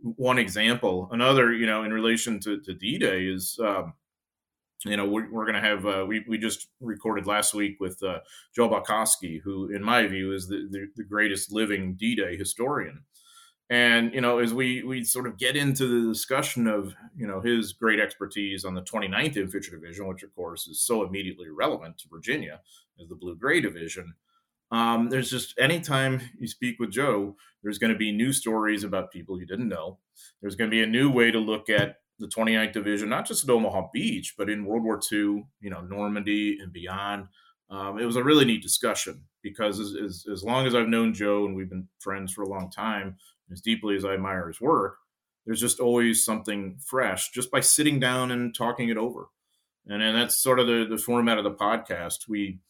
one 0.00 0.38
example. 0.38 1.08
Another, 1.10 1.52
you 1.52 1.66
know, 1.66 1.82
in 1.82 1.92
relation 1.92 2.40
to, 2.40 2.60
to 2.60 2.74
D 2.74 2.98
Day 2.98 3.26
is. 3.26 3.58
Um, 3.62 3.94
you 4.84 4.96
know, 4.96 5.06
we're, 5.06 5.30
we're 5.30 5.44
going 5.44 5.60
to 5.60 5.68
have, 5.68 5.86
uh, 5.86 6.04
we, 6.06 6.24
we 6.28 6.38
just 6.38 6.68
recorded 6.80 7.26
last 7.26 7.54
week 7.54 7.78
with 7.80 8.02
uh, 8.02 8.20
Joe 8.54 8.68
Balkoski, 8.68 9.40
who, 9.42 9.74
in 9.74 9.82
my 9.82 10.06
view, 10.06 10.32
is 10.32 10.48
the, 10.48 10.68
the, 10.70 10.86
the 10.96 11.04
greatest 11.04 11.52
living 11.52 11.94
D 11.94 12.14
Day 12.14 12.36
historian. 12.36 13.02
And 13.70 14.14
you 14.14 14.22
know, 14.22 14.38
as 14.38 14.54
we 14.54 14.82
we 14.82 15.04
sort 15.04 15.26
of 15.26 15.36
get 15.36 15.54
into 15.54 15.86
the 15.86 16.10
discussion 16.10 16.66
of 16.66 16.94
you 17.14 17.26
know 17.26 17.42
his 17.42 17.74
great 17.74 18.00
expertise 18.00 18.64
on 18.64 18.74
the 18.74 18.80
29th 18.80 19.36
Infantry 19.36 19.78
Division, 19.78 20.06
which 20.06 20.22
of 20.22 20.34
course 20.34 20.66
is 20.66 20.80
so 20.80 21.04
immediately 21.04 21.50
relevant 21.50 21.98
to 21.98 22.08
Virginia 22.10 22.60
as 22.98 23.08
the 23.08 23.14
Blue 23.14 23.36
Gray 23.36 23.60
Division, 23.60 24.14
um, 24.70 25.10
there's 25.10 25.30
just 25.30 25.54
anytime 25.58 26.20
you 26.38 26.46
speak 26.46 26.78
with 26.78 26.90
Joe, 26.90 27.36
there's 27.62 27.78
going 27.78 27.92
to 27.92 27.98
be 27.98 28.10
new 28.10 28.32
stories 28.32 28.84
about 28.84 29.10
people 29.10 29.38
you 29.38 29.46
didn't 29.46 29.68
know. 29.68 29.98
There's 30.40 30.56
going 30.56 30.70
to 30.70 30.74
be 30.74 30.82
a 30.82 30.86
new 30.86 31.10
way 31.10 31.30
to 31.30 31.38
look 31.38 31.68
at 31.68 31.96
the 32.18 32.26
29th 32.26 32.72
Division, 32.72 33.08
not 33.08 33.26
just 33.26 33.44
at 33.44 33.50
Omaha 33.50 33.88
Beach, 33.92 34.34
but 34.36 34.50
in 34.50 34.64
World 34.64 34.84
War 34.84 35.00
II, 35.12 35.44
you 35.60 35.70
know, 35.70 35.80
Normandy 35.80 36.58
and 36.60 36.72
beyond. 36.72 37.28
Um, 37.70 37.98
it 37.98 38.04
was 38.04 38.16
a 38.16 38.24
really 38.24 38.44
neat 38.44 38.62
discussion 38.62 39.22
because 39.42 39.78
as, 39.78 39.94
as, 39.94 40.26
as, 40.32 40.42
long 40.42 40.66
as 40.66 40.74
I've 40.74 40.88
known 40.88 41.14
Joe 41.14 41.44
and 41.44 41.54
we've 41.54 41.68
been 41.68 41.86
friends 42.00 42.32
for 42.32 42.42
a 42.42 42.48
long 42.48 42.70
time, 42.70 43.16
as 43.52 43.60
deeply 43.60 43.94
as 43.94 44.04
I 44.04 44.14
admire 44.14 44.48
his 44.48 44.60
work, 44.60 44.96
there's 45.46 45.60
just 45.60 45.80
always 45.80 46.24
something 46.24 46.78
fresh 46.84 47.30
just 47.30 47.50
by 47.50 47.60
sitting 47.60 48.00
down 48.00 48.30
and 48.30 48.54
talking 48.54 48.88
it 48.88 48.96
over. 48.96 49.28
And, 49.86 50.02
and 50.02 50.16
that's 50.16 50.36
sort 50.36 50.60
of 50.60 50.66
the, 50.66 50.86
the 50.88 50.98
format 50.98 51.38
of 51.38 51.44
the 51.44 51.52
podcast. 51.52 52.28
We, 52.28 52.60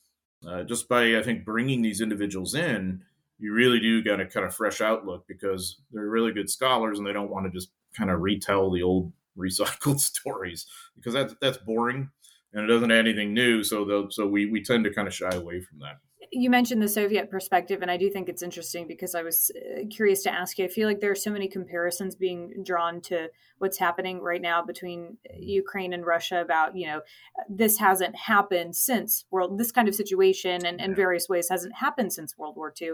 uh, 0.46 0.64
just 0.64 0.88
by, 0.88 1.16
I 1.16 1.22
think, 1.22 1.44
bringing 1.44 1.82
these 1.82 2.00
individuals 2.00 2.54
in, 2.54 3.02
you 3.38 3.52
really 3.52 3.80
do 3.80 4.02
get 4.02 4.20
a 4.20 4.26
kind 4.26 4.46
of 4.46 4.54
fresh 4.54 4.80
outlook 4.80 5.24
because 5.26 5.80
they're 5.92 6.08
really 6.08 6.32
good 6.32 6.50
scholars 6.50 6.98
and 6.98 7.06
they 7.06 7.12
don't 7.12 7.30
want 7.30 7.46
to 7.46 7.52
just 7.52 7.70
kind 7.96 8.10
of 8.10 8.20
retell 8.20 8.70
the 8.70 8.82
old 8.82 9.12
recycled 9.38 10.00
stories 10.00 10.66
because 10.96 11.12
that's 11.12 11.34
that's 11.40 11.58
boring 11.58 12.10
and 12.52 12.64
it 12.64 12.72
doesn't 12.72 12.90
add 12.90 13.06
anything 13.06 13.34
new. 13.34 13.62
So 13.62 14.08
so 14.10 14.26
we 14.26 14.46
we 14.46 14.62
tend 14.62 14.84
to 14.84 14.92
kind 14.92 15.08
of 15.08 15.14
shy 15.14 15.30
away 15.30 15.60
from 15.60 15.80
that. 15.80 15.98
You 16.30 16.50
mentioned 16.50 16.82
the 16.82 16.88
Soviet 16.88 17.30
perspective, 17.30 17.80
and 17.80 17.90
I 17.90 17.96
do 17.96 18.10
think 18.10 18.28
it's 18.28 18.42
interesting 18.42 18.86
because 18.86 19.14
I 19.14 19.22
was 19.22 19.50
uh, 19.56 19.84
curious 19.90 20.22
to 20.24 20.32
ask 20.32 20.58
you. 20.58 20.66
I 20.66 20.68
feel 20.68 20.86
like 20.86 21.00
there 21.00 21.10
are 21.10 21.14
so 21.14 21.30
many 21.30 21.48
comparisons 21.48 22.16
being 22.16 22.52
drawn 22.62 23.00
to 23.02 23.28
what's 23.58 23.78
happening 23.78 24.20
right 24.20 24.42
now 24.42 24.62
between 24.62 25.16
Ukraine 25.34 25.94
and 25.94 26.04
Russia 26.04 26.42
about, 26.42 26.76
you 26.76 26.86
know, 26.86 27.00
this 27.48 27.78
hasn't 27.78 28.14
happened 28.14 28.76
since 28.76 29.24
world, 29.30 29.58
this 29.58 29.72
kind 29.72 29.88
of 29.88 29.94
situation 29.94 30.66
and 30.66 30.82
in 30.82 30.94
various 30.94 31.30
ways 31.30 31.48
hasn't 31.48 31.76
happened 31.76 32.12
since 32.12 32.36
World 32.36 32.56
War 32.56 32.74
II. 32.78 32.92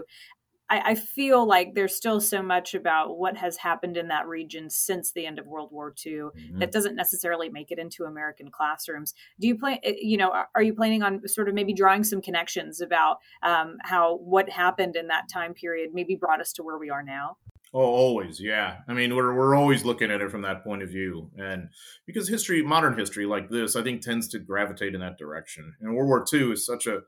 I, 0.69 0.79
I, 0.79 0.95
feel 0.95 1.45
like 1.45 1.75
there's 1.75 1.95
still 1.95 2.19
so 2.19 2.41
much 2.41 2.73
about 2.73 3.17
what 3.17 3.37
has 3.37 3.57
happened 3.57 3.97
in 3.97 4.07
that 4.07 4.27
region 4.27 4.69
since 4.69 5.11
the 5.11 5.25
end 5.25 5.37
of 5.37 5.45
World 5.45 5.69
War 5.71 5.93
II 6.05 6.13
mm-hmm. 6.13 6.59
that 6.59 6.71
doesn't 6.71 6.95
necessarily 6.95 7.49
make 7.49 7.71
it 7.71 7.77
into 7.77 8.05
American 8.05 8.49
classrooms. 8.49 9.13
Do 9.39 9.47
you 9.47 9.57
plan? 9.57 9.77
Eh, 9.83 9.93
you 10.01 10.17
know, 10.17 10.33
are 10.55 10.63
you 10.63 10.73
planning 10.73 11.03
on 11.03 11.27
sort 11.27 11.49
of 11.49 11.55
maybe 11.55 11.73
drawing 11.73 12.03
some 12.03 12.21
connections 12.21 12.81
about 12.81 13.17
um, 13.43 13.77
how 13.81 14.17
what 14.17 14.49
happened 14.49 14.95
in 14.95 15.07
that 15.07 15.29
time 15.31 15.53
period 15.53 15.91
maybe 15.93 16.15
brought 16.15 16.41
us 16.41 16.51
to 16.53 16.63
where 16.63 16.77
we 16.77 16.89
are 16.89 17.03
now? 17.03 17.37
Oh, 17.73 17.81
always, 17.81 18.39
yeah. 18.39 18.77
I 18.87 18.93
mean, 18.93 19.15
we're 19.15 19.35
we're 19.35 19.53
always 19.53 19.83
looking 19.83 20.09
at 20.09 20.21
it 20.21 20.31
from 20.31 20.43
that 20.43 20.63
point 20.63 20.81
of 20.81 20.89
view, 20.89 21.29
and 21.37 21.69
because 22.05 22.27
history, 22.27 22.63
modern 22.63 22.97
history 22.97 23.25
like 23.25 23.49
this, 23.49 23.75
I 23.75 23.83
think 23.83 24.01
tends 24.01 24.29
to 24.29 24.39
gravitate 24.39 24.95
in 24.95 25.01
that 25.01 25.17
direction. 25.17 25.75
And 25.81 25.93
World 25.93 26.07
War 26.07 26.25
II 26.31 26.53
is 26.53 26.65
such 26.65 26.87
a 26.87 27.01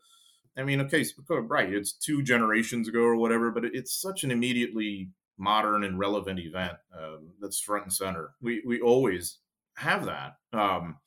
I 0.58 0.64
mean, 0.64 0.82
okay, 0.82 1.04
so, 1.04 1.14
right, 1.28 1.72
it's 1.72 1.94
two 1.94 2.24
generations 2.24 2.88
ago 2.88 3.02
or 3.02 3.16
whatever, 3.16 3.52
but 3.52 3.66
it's 3.66 4.02
such 4.02 4.24
an 4.24 4.32
immediately 4.32 5.10
modern 5.38 5.84
and 5.84 6.00
relevant 6.00 6.40
event 6.40 6.74
uh, 6.98 7.18
that's 7.40 7.60
front 7.60 7.84
and 7.84 7.94
center. 7.94 8.32
We 8.42 8.64
we 8.66 8.82
always 8.82 9.38
have 9.78 10.06
that. 10.06 10.38
Um, 10.54 10.98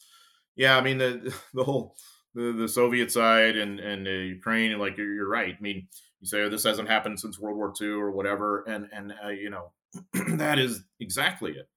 yeah, 0.56 0.76
I 0.76 0.80
mean 0.80 0.98
the 0.98 1.34
the 1.54 1.64
whole 1.64 1.96
the, 2.34 2.52
the 2.52 2.68
Soviet 2.68 3.10
side 3.10 3.56
and 3.56 3.80
and 3.80 4.06
uh, 4.06 4.10
Ukraine, 4.10 4.78
like 4.78 4.96
you're, 4.96 5.12
you're, 5.12 5.28
right. 5.28 5.54
I 5.58 5.60
mean, 5.60 5.88
you 6.20 6.28
say 6.28 6.42
oh, 6.42 6.48
this 6.48 6.64
hasn't 6.64 6.88
happened 6.88 7.18
since 7.18 7.38
World 7.38 7.56
War 7.56 7.72
II 7.80 7.88
or 7.88 8.12
whatever, 8.12 8.62
and 8.68 8.86
and 8.92 9.12
uh, 9.24 9.28
you 9.28 9.50
know 9.50 9.72
that 10.36 10.60
is 10.60 10.84
exactly 11.00 11.52
it, 11.52 11.68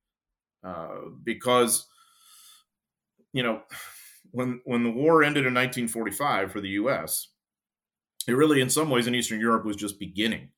uh, 0.63 1.09
because 1.23 1.87
you 3.31 3.41
know 3.41 3.61
when 4.31 4.61
when 4.65 4.83
the 4.83 4.91
war 4.91 5.23
ended 5.23 5.45
in 5.45 5.53
1945 5.53 6.51
for 6.51 6.61
the 6.61 6.69
U.S 6.69 7.32
it 8.27 8.33
really, 8.33 8.61
in 8.61 8.69
some 8.69 8.89
ways, 8.89 9.07
in 9.07 9.15
Eastern 9.15 9.39
Europe 9.39 9.65
was 9.65 9.75
just 9.75 9.99
beginning. 9.99 10.49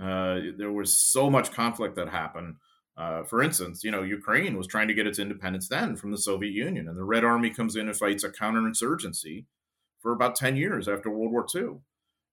Uh, 0.00 0.40
there 0.56 0.72
was 0.72 0.96
so 0.96 1.30
much 1.30 1.52
conflict 1.52 1.96
that 1.96 2.08
happened. 2.08 2.56
Uh, 2.96 3.24
for 3.24 3.42
instance, 3.42 3.82
you 3.82 3.90
know, 3.90 4.02
Ukraine 4.02 4.56
was 4.56 4.66
trying 4.66 4.88
to 4.88 4.94
get 4.94 5.06
its 5.06 5.18
independence 5.18 5.68
then 5.68 5.96
from 5.96 6.10
the 6.10 6.18
Soviet 6.18 6.52
Union, 6.52 6.88
and 6.88 6.96
the 6.96 7.04
Red 7.04 7.24
Army 7.24 7.50
comes 7.50 7.76
in 7.76 7.88
and 7.88 7.96
fights 7.96 8.24
a 8.24 8.30
counterinsurgency 8.30 9.46
for 10.00 10.12
about 10.12 10.36
10 10.36 10.56
years 10.56 10.88
after 10.88 11.10
World 11.10 11.32
War 11.32 11.46
II. 11.54 11.78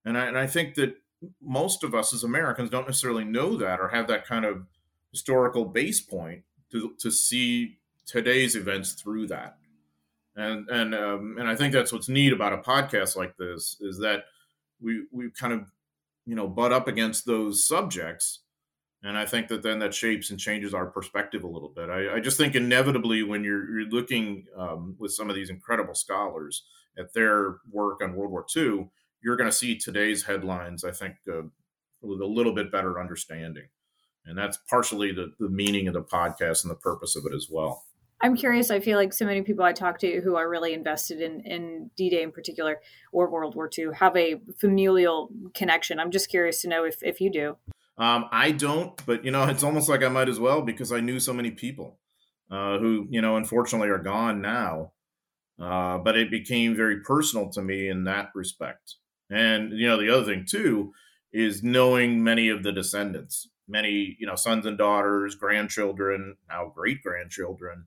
And 0.04 0.18
I, 0.18 0.26
and 0.26 0.38
I 0.38 0.46
think 0.46 0.74
that 0.74 0.94
most 1.40 1.84
of 1.84 1.94
us 1.94 2.12
as 2.12 2.24
Americans 2.24 2.70
don't 2.70 2.86
necessarily 2.86 3.24
know 3.24 3.56
that 3.56 3.80
or 3.80 3.88
have 3.88 4.08
that 4.08 4.26
kind 4.26 4.44
of 4.44 4.66
historical 5.10 5.64
base 5.64 6.00
point 6.00 6.42
to, 6.70 6.94
to 6.98 7.10
see 7.10 7.78
today's 8.06 8.56
events 8.56 8.92
through 8.92 9.28
that. 9.28 9.56
And 10.34 10.68
and 10.70 10.94
um, 10.94 11.36
and 11.38 11.46
I 11.46 11.54
think 11.54 11.74
that's 11.74 11.92
what's 11.92 12.08
neat 12.08 12.32
about 12.32 12.54
a 12.54 12.58
podcast 12.58 13.16
like 13.16 13.36
this 13.36 13.76
is 13.80 13.98
that 13.98 14.24
we 14.82 15.04
we 15.12 15.30
kind 15.30 15.52
of 15.52 15.70
you 16.26 16.34
know 16.34 16.48
butt 16.48 16.72
up 16.72 16.88
against 16.88 17.26
those 17.26 17.66
subjects. 17.66 18.40
And 19.04 19.18
i 19.18 19.26
think 19.26 19.48
that 19.48 19.64
then 19.64 19.80
that 19.80 19.92
shapes 19.94 20.30
and 20.30 20.38
changes 20.38 20.74
our 20.74 20.86
perspective 20.86 21.42
a 21.42 21.48
little 21.48 21.72
bit. 21.74 21.90
I, 21.90 22.16
I 22.16 22.20
just 22.20 22.36
think 22.36 22.54
inevitably 22.54 23.24
when 23.24 23.42
you're, 23.42 23.80
you're 23.80 23.90
looking 23.90 24.46
um, 24.56 24.94
with 24.98 25.12
some 25.12 25.28
of 25.28 25.34
these 25.34 25.50
incredible 25.50 25.94
scholars 25.94 26.64
at 26.96 27.12
their 27.12 27.56
work 27.70 28.00
on 28.02 28.14
world 28.14 28.30
war 28.30 28.46
ii 28.56 28.86
you're 29.24 29.36
going 29.36 29.50
to 29.50 29.56
see 29.56 29.76
today's 29.76 30.22
headlines 30.24 30.84
i 30.84 30.92
think 30.92 31.14
uh, 31.32 31.42
with 32.02 32.20
a 32.20 32.26
little 32.26 32.54
bit 32.54 32.72
better 32.72 33.00
understanding. 33.00 33.68
And 34.26 34.36
that's 34.36 34.58
partially 34.68 35.12
the, 35.12 35.32
the 35.38 35.48
meaning 35.48 35.88
of 35.88 35.94
the 35.94 36.02
podcast 36.02 36.62
and 36.64 36.70
the 36.70 36.76
purpose 36.76 37.16
of 37.16 37.24
it 37.26 37.34
as 37.34 37.48
well 37.50 37.84
I'm 38.22 38.36
curious. 38.36 38.70
I 38.70 38.78
feel 38.78 38.96
like 38.96 39.12
so 39.12 39.26
many 39.26 39.42
people 39.42 39.64
I 39.64 39.72
talk 39.72 39.98
to 39.98 40.20
who 40.20 40.36
are 40.36 40.48
really 40.48 40.74
invested 40.74 41.20
in, 41.20 41.40
in 41.40 41.90
D 41.96 42.08
Day 42.08 42.22
in 42.22 42.30
particular 42.30 42.80
or 43.10 43.28
World 43.28 43.56
War 43.56 43.68
II 43.76 43.88
have 43.98 44.16
a 44.16 44.40
familial 44.58 45.28
connection. 45.54 45.98
I'm 45.98 46.12
just 46.12 46.28
curious 46.28 46.62
to 46.62 46.68
know 46.68 46.84
if, 46.84 47.02
if 47.02 47.20
you 47.20 47.32
do. 47.32 47.56
Um, 47.98 48.26
I 48.30 48.52
don't, 48.52 49.04
but 49.06 49.24
you 49.24 49.32
know, 49.32 49.44
it's 49.48 49.64
almost 49.64 49.88
like 49.88 50.04
I 50.04 50.08
might 50.08 50.28
as 50.28 50.38
well 50.38 50.62
because 50.62 50.92
I 50.92 51.00
knew 51.00 51.18
so 51.18 51.32
many 51.32 51.50
people 51.50 51.98
uh, 52.48 52.78
who, 52.78 53.08
you 53.10 53.20
know, 53.20 53.36
unfortunately 53.36 53.88
are 53.88 53.98
gone 53.98 54.40
now. 54.40 54.92
Uh, 55.60 55.98
but 55.98 56.16
it 56.16 56.30
became 56.30 56.76
very 56.76 57.00
personal 57.00 57.50
to 57.50 57.60
me 57.60 57.88
in 57.88 58.04
that 58.04 58.30
respect. 58.34 58.96
And, 59.30 59.72
you 59.72 59.86
know, 59.88 60.00
the 60.00 60.10
other 60.10 60.24
thing 60.24 60.46
too 60.48 60.92
is 61.32 61.62
knowing 61.62 62.22
many 62.22 62.48
of 62.48 62.62
the 62.62 62.72
descendants, 62.72 63.48
many, 63.66 64.16
you 64.20 64.26
know, 64.26 64.36
sons 64.36 64.64
and 64.64 64.78
daughters, 64.78 65.34
grandchildren, 65.34 66.36
now 66.48 66.72
great 66.74 67.02
grandchildren 67.02 67.86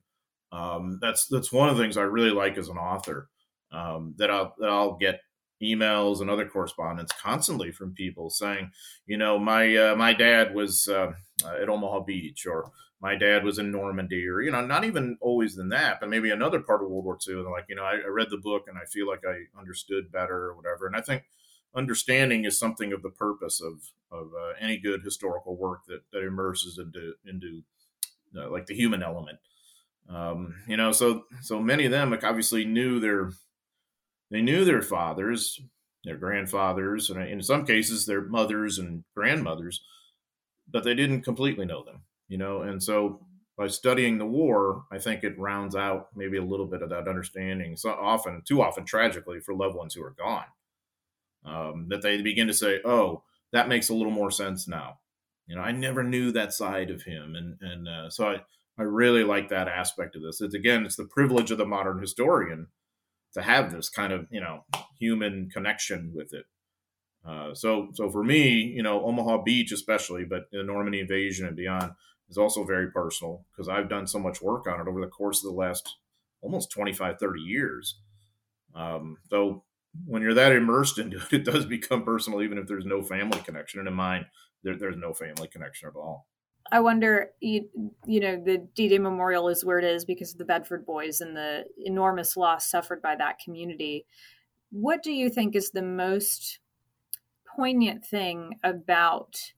um, 0.56 1.00
that's 1.02 1.28
that's 1.28 1.52
one 1.52 1.70
of 1.70 1.78
the 1.78 1.84
things 1.84 1.98
I 1.98 2.04
really 2.04 2.32
like 2.32 2.58
as 2.58 2.70
an 2.70 2.78
author. 2.78 3.30
Um, 3.72 4.14
that 4.18 4.32
I'll 4.32 4.56
that 4.60 4.70
I'll 4.70 4.96
get 4.96 5.20
emails 5.62 6.22
and 6.22 6.30
other 6.30 6.48
correspondence 6.48 7.12
constantly 7.22 7.72
from 7.72 7.94
people 7.94 8.30
saying, 8.30 8.72
you 9.06 9.18
know, 9.18 9.38
my 9.40 9.76
uh, 9.76 9.96
my 9.96 10.14
dad 10.14 10.54
was 10.54 10.88
uh, 10.88 11.12
at 11.46 11.70
Omaha 11.70 12.02
Beach, 12.02 12.46
or 12.46 12.72
my 13.02 13.16
dad 13.16 13.44
was 13.44 13.60
in 13.60 13.72
Normandy, 13.72 14.28
or 14.28 14.42
you 14.42 14.52
know, 14.52 14.66
not 14.66 14.86
even 14.86 15.18
always 15.22 15.58
in 15.58 15.70
that, 15.70 16.00
but 16.00 16.10
maybe 16.10 16.30
another 16.30 16.60
part 16.60 16.82
of 16.82 16.90
World 16.90 17.06
War 17.06 17.18
II. 17.28 17.36
And 17.36 17.52
like, 17.52 17.66
you 17.68 17.76
know, 17.76 17.84
I, 17.84 17.96
I 17.96 18.08
read 18.08 18.30
the 18.30 18.38
book 18.38 18.66
and 18.68 18.78
I 18.78 18.86
feel 18.86 19.08
like 19.08 19.24
I 19.28 19.60
understood 19.60 20.12
better 20.12 20.46
or 20.46 20.56
whatever. 20.56 20.88
And 20.88 20.96
I 20.96 21.02
think 21.02 21.24
understanding 21.76 22.46
is 22.46 22.58
something 22.58 22.94
of 22.94 23.02
the 23.02 23.10
purpose 23.10 23.62
of 23.62 23.92
of 24.12 24.28
uh, 24.34 24.54
any 24.60 24.78
good 24.78 25.02
historical 25.04 25.58
work 25.58 25.82
that 25.88 26.02
that 26.14 26.24
immerses 26.24 26.78
into 26.78 27.14
into 27.26 27.64
uh, 28.38 28.50
like 28.50 28.68
the 28.68 28.76
human 28.76 29.04
element. 29.04 29.40
Um, 30.10 30.56
you 30.68 30.78
know, 30.78 30.92
so 30.92 31.26
so 31.42 31.60
many 31.60 31.86
of 31.86 31.92
them 31.92 32.14
obviously 32.14 32.66
knew 32.66 33.00
their 33.00 33.32
they 34.32 34.42
knew 34.42 34.66
their 34.66 34.82
fathers, 34.82 35.60
their 36.04 36.18
grandfathers, 36.18 37.10
and 37.10 37.22
in 37.28 37.42
some 37.42 37.66
cases 37.66 38.06
their 38.06 38.22
mothers 38.22 38.80
and 38.80 39.04
grandmothers, 39.16 39.82
but 40.70 40.84
they 40.84 40.96
didn't 40.96 41.24
completely 41.24 41.66
know 41.66 41.84
them. 41.84 42.04
You 42.28 42.38
know, 42.38 42.62
and 42.62 42.82
so 42.82 43.26
by 43.58 43.68
studying 43.68 44.18
the 44.18 44.26
war, 44.26 44.86
I 44.92 45.00
think 45.00 45.24
it 45.24 45.40
rounds 45.40 45.76
out 45.76 46.10
maybe 46.16 46.38
a 46.38 46.44
little 46.44 46.66
bit 46.68 46.82
of 46.82 46.90
that 46.90 47.08
understanding. 47.08 47.78
So 47.78 47.92
often, 47.92 48.42
too 48.46 48.62
often, 48.62 48.86
tragically, 48.86 49.40
for 49.40 49.56
loved 49.56 49.76
ones 49.76 49.94
who 49.94 50.04
are 50.04 50.16
gone, 50.18 50.46
um, 51.46 51.88
that 51.90 52.02
they 52.02 52.22
begin 52.22 52.48
to 52.48 52.54
say, 52.54 52.82
"Oh, 52.84 53.24
that 53.52 53.70
makes 53.70 53.90
a 53.90 53.94
little 53.94 54.12
more 54.12 54.32
sense 54.32 54.68
now." 54.68 55.00
You 55.48 55.56
know, 55.56 55.62
I 55.62 55.72
never 55.72 56.04
knew 56.04 56.32
that 56.32 56.54
side 56.54 56.90
of 56.90 57.04
him, 57.04 57.36
and 57.36 57.58
and 57.62 57.88
uh, 57.88 58.10
so 58.10 58.30
I 58.30 58.44
I 58.78 58.84
really 58.84 59.24
like 59.24 59.50
that 59.50 59.68
aspect 59.68 60.16
of 60.16 60.22
this. 60.22 60.42
It's 60.42 60.56
again, 60.56 60.86
it's 60.86 60.98
the 60.98 61.06
privilege 61.06 61.52
of 61.52 61.58
the 61.58 61.66
modern 61.66 62.00
historian 62.00 62.68
to 63.34 63.42
have 63.42 63.72
this 63.72 63.90
kind 63.90 64.12
of 64.14 64.28
you 64.32 64.42
know 64.42 64.66
human 65.00 65.50
connection 65.50 66.12
with 66.14 66.34
it. 66.34 66.46
Uh, 67.28 67.54
so, 67.56 67.90
so 67.94 68.10
for 68.10 68.24
me, 68.24 68.50
you 68.50 68.84
know, 68.84 69.04
Omaha 69.04 69.42
Beach 69.42 69.72
especially, 69.72 70.26
but 70.26 70.44
the 70.52 70.64
Normandy 70.64 71.00
invasion 71.00 71.48
and 71.48 71.56
beyond 71.56 71.92
is 72.30 72.38
also 72.38 72.64
very 72.64 72.92
personal 72.92 73.46
because 73.52 73.68
I've 73.68 73.90
done 73.90 74.06
so 74.06 74.20
much 74.20 74.42
work 74.42 74.68
on 74.68 74.80
it 74.80 74.88
over 74.88 75.02
the 75.02 75.08
course 75.08 75.44
of 75.44 75.52
the 75.52 75.58
last 75.58 75.98
almost 76.42 76.72
25, 76.72 77.18
30 77.20 77.42
years. 77.42 78.00
Um, 78.76 79.18
so 79.30 79.64
when 80.06 80.22
you're 80.22 80.36
that 80.36 80.52
immersed 80.52 81.00
into 81.00 81.18
it, 81.18 81.34
it 81.34 81.46
does 81.46 81.66
become 81.66 82.04
personal, 82.04 82.44
even 82.44 82.58
if 82.58 82.68
there's 82.68 82.86
no 82.86 83.02
family 83.02 83.40
connection. 83.40 83.80
And 83.80 83.88
in 83.88 83.96
mine, 83.96 84.28
there, 84.64 84.78
there's 84.78 84.98
no 84.98 85.14
family 85.14 85.48
connection 85.48 85.90
at 85.90 85.96
all. 85.96 86.28
I 86.72 86.80
wonder, 86.80 87.30
you, 87.40 87.70
you 88.06 88.20
know, 88.20 88.42
the 88.44 88.68
D 88.76 88.88
Day 88.90 88.98
Memorial 88.98 89.50
is 89.50 89.64
where 89.64 89.78
it 89.78 89.86
is 89.86 90.04
because 90.04 90.32
of 90.32 90.40
the 90.40 90.46
Bedford 90.46 90.86
Boys 90.86 91.22
and 91.22 91.36
the 91.36 91.66
enormous 91.84 92.36
loss 92.36 92.70
suffered 92.70 93.02
by 93.02 93.16
that 93.16 93.40
community. 93.40 94.06
What 94.72 95.04
do 95.04 95.12
you 95.12 95.30
think 95.30 95.56
is 95.56 95.72
the 95.72 95.84
most 95.84 96.60
poignant 97.56 98.04
thing 98.04 98.60
about 98.64 99.54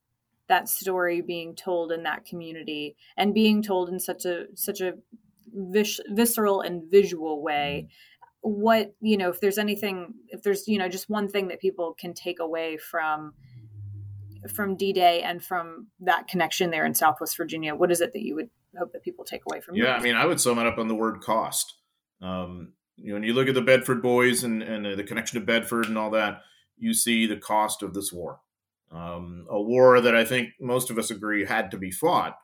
that 0.48 0.70
story 0.70 1.22
being 1.22 1.56
told 1.56 1.92
in 1.92 2.04
that 2.04 2.26
community 2.26 2.96
and 3.16 3.34
being 3.34 3.62
told 3.62 3.90
in 3.90 4.00
such 4.00 4.26
a 4.26 4.46
such 4.54 4.82
a 4.82 4.94
vis- 5.54 6.02
visceral 6.10 6.60
and 6.62 6.92
visual 6.92 7.42
way? 7.42 7.88
What 8.42 8.94
you 9.00 9.18
know, 9.18 9.30
if 9.30 9.40
there's 9.40 9.58
anything, 9.58 10.14
if 10.28 10.44
there's 10.44 10.68
you 10.68 10.78
know, 10.78 10.90
just 10.90 11.10
one 11.10 11.30
thing 11.30 11.48
that 11.48 11.62
people 11.62 11.96
can 11.98 12.14
take 12.14 12.40
away 12.42 12.76
from 12.78 13.34
from 14.54 14.76
D-Day 14.76 15.22
and 15.22 15.44
from 15.44 15.88
that 16.00 16.28
connection 16.28 16.72
there 16.72 16.86
in 16.86 16.94
Southwest 16.94 17.38
Virginia? 17.38 17.76
What 17.76 17.92
is 17.92 18.02
it 18.02 18.14
that 18.14 18.22
you 18.22 18.36
would 18.36 18.50
hope 18.78 18.94
that 18.94 19.04
people 19.04 19.26
take 19.26 19.42
away 19.50 19.62
from? 19.62 19.76
You? 19.76 19.86
Yeah, 19.86 19.96
I 19.96 20.02
mean, 20.02 20.16
I 20.16 20.26
would 20.26 20.40
sum 20.40 20.60
it 20.60 20.68
up 20.68 20.78
on 20.78 20.88
the 20.88 20.96
word 20.96 21.22
cost. 21.22 21.76
Um, 22.22 22.74
you 22.96 23.10
know, 23.10 23.16
when 23.16 23.24
you 23.24 23.34
look 23.34 23.48
at 23.48 23.54
the 23.54 23.62
Bedford 23.62 24.02
boys 24.02 24.44
and, 24.44 24.64
and 24.64 24.98
the 24.98 25.04
connection 25.04 25.40
to 25.40 25.46
Bedford 25.46 25.86
and 25.86 25.98
all 25.98 26.10
that, 26.12 26.42
you 26.78 26.94
see 26.94 27.26
the 27.26 27.38
cost 27.38 27.84
of 27.84 27.94
this 27.94 28.12
war. 28.12 28.40
Um, 28.92 29.46
a 29.50 29.62
war 29.62 30.00
that 30.00 30.16
I 30.16 30.24
think 30.24 30.50
most 30.60 30.90
of 30.90 30.98
us 30.98 31.12
agree 31.12 31.46
had 31.46 31.72
to 31.72 31.78
be 31.78 31.92
fought, 31.92 32.38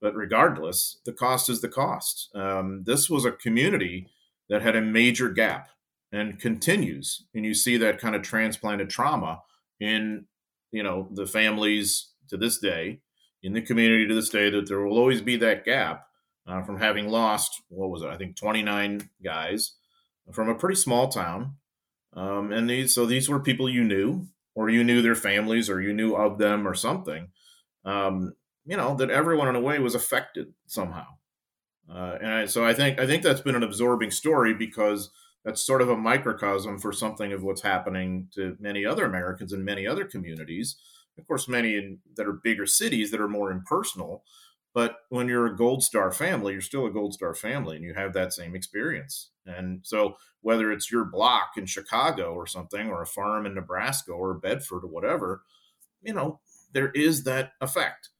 but 0.00 0.14
regardless, 0.14 0.98
the 1.04 1.12
cost 1.12 1.48
is 1.48 1.60
the 1.60 1.68
cost. 1.68 2.30
Um, 2.34 2.84
this 2.86 3.10
was 3.10 3.24
a 3.24 3.32
community 3.32 4.08
that 4.48 4.62
had 4.62 4.76
a 4.76 4.80
major 4.80 5.28
gap 5.28 5.68
and 6.10 6.40
continues, 6.40 7.26
and 7.34 7.44
you 7.44 7.54
see 7.54 7.76
that 7.76 8.00
kind 8.00 8.14
of 8.14 8.22
transplanted 8.22 8.90
trauma 8.90 9.42
in 9.78 10.26
you 10.72 10.82
know 10.82 11.08
the 11.12 11.26
families 11.26 12.10
to 12.28 12.36
this 12.36 12.58
day 12.58 13.00
in 13.42 13.52
the 13.52 13.62
community 13.62 14.06
to 14.06 14.14
this 14.14 14.28
day 14.28 14.50
that 14.50 14.68
there 14.68 14.80
will 14.80 14.98
always 14.98 15.20
be 15.22 15.36
that 15.36 15.64
gap 15.64 16.06
uh, 16.46 16.62
from 16.62 16.78
having 16.78 17.08
lost 17.08 17.62
what 17.68 17.90
was 17.90 18.02
it 18.02 18.08
i 18.08 18.16
think 18.16 18.36
29 18.36 19.10
guys 19.22 19.76
from 20.32 20.48
a 20.48 20.54
pretty 20.54 20.76
small 20.76 21.08
town. 21.08 21.56
Um, 22.12 22.52
and 22.52 22.68
these 22.68 22.94
so 22.94 23.06
these 23.06 23.28
were 23.28 23.38
people 23.38 23.68
you 23.68 23.84
knew 23.84 24.26
or 24.54 24.68
you 24.68 24.82
knew 24.82 25.00
their 25.00 25.14
families 25.14 25.70
or 25.70 25.80
you 25.80 25.92
knew 25.92 26.14
of 26.14 26.38
them 26.38 26.66
or 26.66 26.74
something 26.74 27.28
um, 27.84 28.34
you 28.64 28.76
know 28.76 28.96
that 28.96 29.10
everyone 29.10 29.48
in 29.48 29.54
a 29.54 29.60
way 29.60 29.78
was 29.78 29.94
affected 29.94 30.52
somehow. 30.66 31.06
Uh, 31.88 32.18
and 32.20 32.30
I, 32.32 32.46
so 32.46 32.64
i 32.64 32.74
think 32.74 32.98
i 33.00 33.06
think 33.06 33.22
that's 33.22 33.40
been 33.40 33.56
an 33.56 33.62
absorbing 33.62 34.10
story 34.10 34.54
because 34.54 35.10
that's 35.44 35.64
sort 35.64 35.82
of 35.82 35.88
a 35.88 35.96
microcosm 35.96 36.78
for 36.78 36.92
something 36.92 37.32
of 37.32 37.42
what's 37.42 37.62
happening 37.62 38.28
to 38.34 38.56
many 38.60 38.84
other 38.84 39.04
Americans 39.04 39.52
in 39.52 39.64
many 39.64 39.86
other 39.86 40.04
communities. 40.04 40.76
Of 41.18 41.26
course, 41.26 41.48
many 41.48 41.76
in, 41.76 41.98
that 42.16 42.26
are 42.26 42.32
bigger 42.32 42.66
cities 42.66 43.10
that 43.10 43.20
are 43.20 43.28
more 43.28 43.50
impersonal. 43.50 44.24
But 44.72 44.98
when 45.08 45.28
you're 45.28 45.46
a 45.46 45.56
Gold 45.56 45.82
Star 45.82 46.12
family, 46.12 46.52
you're 46.52 46.60
still 46.60 46.86
a 46.86 46.90
Gold 46.90 47.14
Star 47.14 47.34
family 47.34 47.76
and 47.76 47.84
you 47.84 47.94
have 47.94 48.12
that 48.12 48.32
same 48.32 48.54
experience. 48.54 49.30
And 49.44 49.80
so, 49.82 50.16
whether 50.42 50.70
it's 50.70 50.92
your 50.92 51.04
block 51.04 51.52
in 51.56 51.66
Chicago 51.66 52.32
or 52.32 52.46
something, 52.46 52.88
or 52.88 53.02
a 53.02 53.06
farm 53.06 53.46
in 53.46 53.54
Nebraska 53.54 54.12
or 54.12 54.34
Bedford 54.34 54.84
or 54.84 54.88
whatever, 54.88 55.42
you 56.02 56.14
know, 56.14 56.40
there 56.72 56.90
is 56.90 57.24
that 57.24 57.52
effect. 57.60 58.10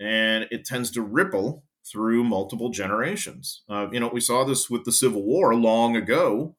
And 0.00 0.46
it 0.50 0.64
tends 0.64 0.90
to 0.92 1.02
ripple 1.02 1.64
through 1.84 2.24
multiple 2.24 2.70
generations. 2.70 3.62
Uh, 3.68 3.88
you 3.92 4.00
know, 4.00 4.08
we 4.08 4.20
saw 4.20 4.44
this 4.44 4.70
with 4.70 4.84
the 4.84 4.92
Civil 4.92 5.22
War 5.22 5.54
long 5.54 5.96
ago 5.96 6.56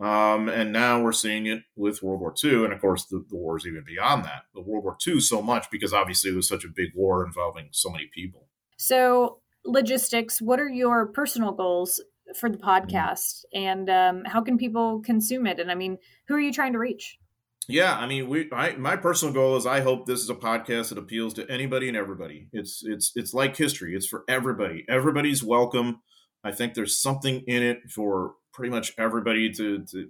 um, 0.00 0.48
and 0.48 0.72
now 0.72 1.00
we're 1.00 1.12
seeing 1.12 1.46
it 1.46 1.62
with 1.76 2.02
World 2.02 2.20
War 2.20 2.34
II. 2.42 2.64
And 2.64 2.72
of 2.72 2.80
course, 2.80 3.06
the, 3.06 3.24
the 3.28 3.36
wars 3.36 3.66
even 3.66 3.84
beyond 3.86 4.24
that. 4.24 4.42
But 4.52 4.66
World 4.66 4.84
War 4.84 4.96
II 5.06 5.20
so 5.20 5.40
much 5.40 5.70
because 5.70 5.92
obviously 5.92 6.32
it 6.32 6.36
was 6.36 6.48
such 6.48 6.64
a 6.64 6.68
big 6.68 6.90
war 6.94 7.24
involving 7.24 7.68
so 7.70 7.90
many 7.90 8.10
people. 8.12 8.48
So, 8.76 9.38
logistics, 9.64 10.42
what 10.42 10.58
are 10.58 10.68
your 10.68 11.06
personal 11.06 11.52
goals 11.52 12.02
for 12.36 12.50
the 12.50 12.58
mm-hmm. 12.58 12.68
podcast? 12.68 13.44
Mm-hmm. 13.54 13.58
And 13.58 13.90
um, 13.90 14.24
how 14.24 14.40
can 14.40 14.58
people 14.58 15.00
consume 15.00 15.46
it? 15.46 15.60
And 15.60 15.70
I 15.70 15.74
mean, 15.76 15.98
who 16.26 16.34
are 16.34 16.40
you 16.40 16.52
trying 16.52 16.72
to 16.72 16.78
reach? 16.78 17.18
Yeah, 17.66 17.96
I 17.96 18.06
mean, 18.06 18.28
we. 18.28 18.50
I, 18.52 18.76
my 18.76 18.96
personal 18.96 19.32
goal 19.32 19.56
is 19.56 19.64
I 19.64 19.80
hope 19.80 20.04
this 20.04 20.20
is 20.20 20.28
a 20.28 20.34
podcast 20.34 20.90
that 20.90 20.98
appeals 20.98 21.32
to 21.34 21.50
anybody 21.50 21.88
and 21.88 21.96
everybody. 21.96 22.48
It's 22.52 22.82
it's 22.84 23.12
it's 23.14 23.32
like 23.32 23.56
history. 23.56 23.96
It's 23.96 24.06
for 24.06 24.22
everybody. 24.28 24.84
Everybody's 24.86 25.42
welcome. 25.42 26.00
I 26.44 26.52
think 26.52 26.74
there's 26.74 26.96
something 26.96 27.42
in 27.46 27.62
it 27.62 27.90
for 27.90 28.34
pretty 28.52 28.70
much 28.70 28.92
everybody 28.98 29.50
to, 29.52 29.84
to 29.86 30.08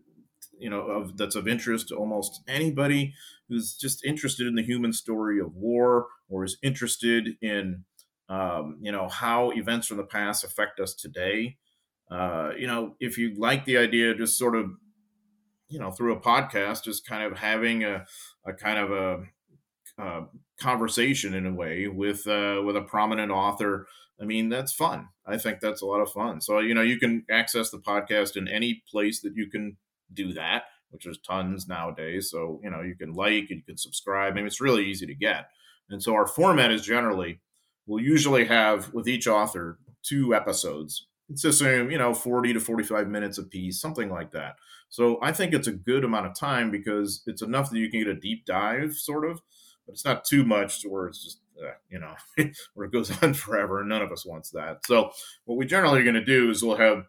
you 0.59 0.69
know 0.69 0.81
of 0.81 1.17
that's 1.17 1.37
of 1.37 1.49
interest 1.49 1.89
to 1.89 1.97
almost 1.97 2.43
anybody 2.47 3.15
who's 3.49 3.75
just 3.75 4.05
interested 4.05 4.47
in 4.47 4.55
the 4.55 4.63
human 4.63 4.93
story 4.93 5.41
of 5.41 5.55
war 5.55 6.07
or 6.29 6.45
is 6.45 6.59
interested 6.63 7.37
in 7.41 7.85
um, 8.29 8.79
you 8.81 8.93
know 8.93 9.09
how 9.09 9.51
events 9.51 9.87
from 9.87 9.97
the 9.97 10.05
past 10.05 10.45
affect 10.45 10.81
us 10.81 10.95
today. 10.95 11.57
Uh, 12.11 12.51
you 12.59 12.67
know 12.67 12.97
if 13.01 13.17
you 13.17 13.35
like 13.37 13.65
the 13.65 13.79
idea 13.79 14.15
just 14.15 14.39
sort 14.39 14.55
of 14.55 14.71
you 15.69 15.79
know 15.79 15.91
through 15.91 16.15
a 16.15 16.21
podcast 16.21 16.85
just 16.85 17.07
kind 17.07 17.23
of 17.23 17.39
having 17.39 17.83
a, 17.83 18.05
a 18.47 18.53
kind 18.53 18.79
of 18.79 18.93
a, 18.93 20.03
a 20.03 20.25
conversation 20.61 21.35
in 21.35 21.47
a 21.47 21.55
way 21.55 21.89
with 21.89 22.27
uh, 22.27 22.61
with 22.65 22.77
a 22.77 22.83
prominent 22.83 23.33
author 23.33 23.87
I 24.21 24.25
mean, 24.25 24.49
that's 24.49 24.73
fun. 24.73 25.09
I 25.27 25.39
think 25.39 25.61
that's 25.61 25.83
a 25.83 25.87
lot 25.87 26.01
of 26.01 26.13
fun. 26.13 26.41
So, 26.41 26.61
you 26.61 26.75
know, 26.75 26.83
you 26.83 26.99
can 26.99 27.25
access 27.31 27.71
the 27.71 27.79
podcast 27.79 28.37
in 28.37 28.47
any 28.49 28.83
place 28.91 29.21
that 29.23 29.35
you 29.35 29.51
can 29.51 29.77
do 30.13 30.33
that, 30.35 30.65
which 30.91 31.07
is 31.07 31.19
tons 31.19 31.67
nowadays. 31.67 32.31
So, 32.31 32.61
you 32.63 32.71
know, 32.71 32.81
you 32.81 32.95
can 32.95 33.13
like 33.13 33.51
and 33.51 33.59
you 33.59 33.63
can 33.67 33.77
subscribe. 33.77 34.33
I 34.33 34.37
mean, 34.37 34.47
it's 34.47 34.61
really 34.61 34.87
easy 34.87 35.07
to 35.07 35.15
get. 35.15 35.49
And 35.91 36.03
so 36.03 36.15
our 36.15 36.27
format 36.27 36.71
is 36.71 36.83
generally, 36.83 37.41
we'll 37.87 38.03
usually 38.03 38.45
have 38.45 38.95
with 38.95 39.09
each 39.09 39.27
author 39.27 39.79
two 40.03 40.35
episodes. 40.35 41.07
It's 41.29 41.43
just, 41.43 41.61
you 41.63 41.99
know, 41.99 42.15
40 42.15 42.53
to 42.53 42.61
45 42.61 43.09
minutes 43.09 43.39
a 43.39 43.43
piece, 43.43 43.81
something 43.81 44.11
like 44.11 44.31
that. 44.33 44.57
So 44.91 45.19
I 45.23 45.33
think 45.33 45.53
it's 45.53 45.67
a 45.67 45.73
good 45.73 46.05
amount 46.05 46.27
of 46.27 46.39
time 46.39 46.71
because 46.71 47.23
it's 47.27 47.43
enough 47.43 47.71
that 47.71 47.79
you 47.79 47.91
can 47.91 48.01
get 48.01 48.09
a 48.09 48.15
deep 48.15 48.45
dive, 48.45 48.95
sort 48.95 49.29
of, 49.29 49.41
but 49.87 49.95
it's 49.95 50.05
not 50.05 50.25
too 50.25 50.45
much 50.45 50.83
to 50.83 50.89
where 50.89 51.07
it's 51.07 51.25
just 51.25 51.41
uh, 51.63 51.73
you 51.89 51.99
know, 51.99 52.15
where 52.75 52.87
it 52.87 52.93
goes 52.93 53.11
on 53.23 53.35
forever, 53.35 53.81
and 53.81 53.89
none 53.89 54.03
of 54.03 54.13
us 54.13 54.27
wants 54.27 54.51
that. 54.51 54.87
So, 54.87 55.11
what 55.45 55.57
we 55.57 55.67
generally 55.67 56.01
are 56.01 56.05
going 56.05 56.15
to 56.15 56.25
do 56.25 56.51
is 56.51 56.63
we'll 56.63 56.77
have, 56.77 57.05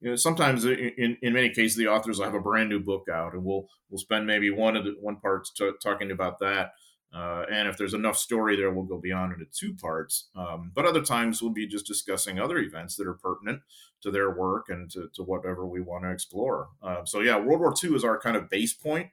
you 0.00 0.10
know, 0.10 0.16
sometimes 0.16 0.64
in, 0.64 1.16
in 1.22 1.32
many 1.32 1.50
cases 1.50 1.76
the 1.76 1.88
authors 1.88 2.18
will 2.18 2.24
have 2.24 2.34
a 2.34 2.40
brand 2.40 2.68
new 2.68 2.80
book 2.80 3.06
out, 3.12 3.34
and 3.34 3.44
we'll 3.44 3.68
we'll 3.88 3.98
spend 3.98 4.26
maybe 4.26 4.50
one 4.50 4.76
of 4.76 4.84
the 4.84 4.94
one 5.00 5.16
part 5.16 5.48
talking 5.82 6.10
about 6.10 6.38
that. 6.40 6.72
Uh, 7.12 7.44
and 7.50 7.66
if 7.66 7.76
there's 7.76 7.94
enough 7.94 8.16
story 8.16 8.56
there, 8.56 8.70
we'll 8.70 8.84
go 8.84 8.98
beyond 8.98 9.32
into 9.32 9.44
two 9.52 9.74
parts. 9.74 10.28
Um, 10.36 10.70
but 10.74 10.84
other 10.84 11.02
times 11.02 11.42
we'll 11.42 11.50
be 11.50 11.66
just 11.66 11.86
discussing 11.86 12.38
other 12.38 12.58
events 12.58 12.94
that 12.96 13.06
are 13.06 13.14
pertinent 13.14 13.62
to 14.02 14.12
their 14.12 14.30
work 14.30 14.66
and 14.68 14.88
to, 14.92 15.08
to 15.14 15.24
whatever 15.24 15.66
we 15.66 15.80
want 15.80 16.04
to 16.04 16.10
explore. 16.10 16.68
Uh, 16.82 17.04
so 17.04 17.20
yeah, 17.20 17.36
World 17.36 17.60
War 17.60 17.74
II 17.82 17.96
is 17.96 18.04
our 18.04 18.18
kind 18.18 18.36
of 18.36 18.48
base 18.48 18.72
point. 18.72 19.08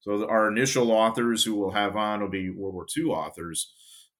So 0.00 0.26
our 0.28 0.50
initial 0.50 0.90
authors 0.90 1.44
who 1.44 1.54
we'll 1.54 1.70
have 1.70 1.94
on 1.94 2.22
will 2.22 2.28
be 2.28 2.50
World 2.50 2.74
War 2.74 2.86
II 2.96 3.04
authors. 3.04 3.72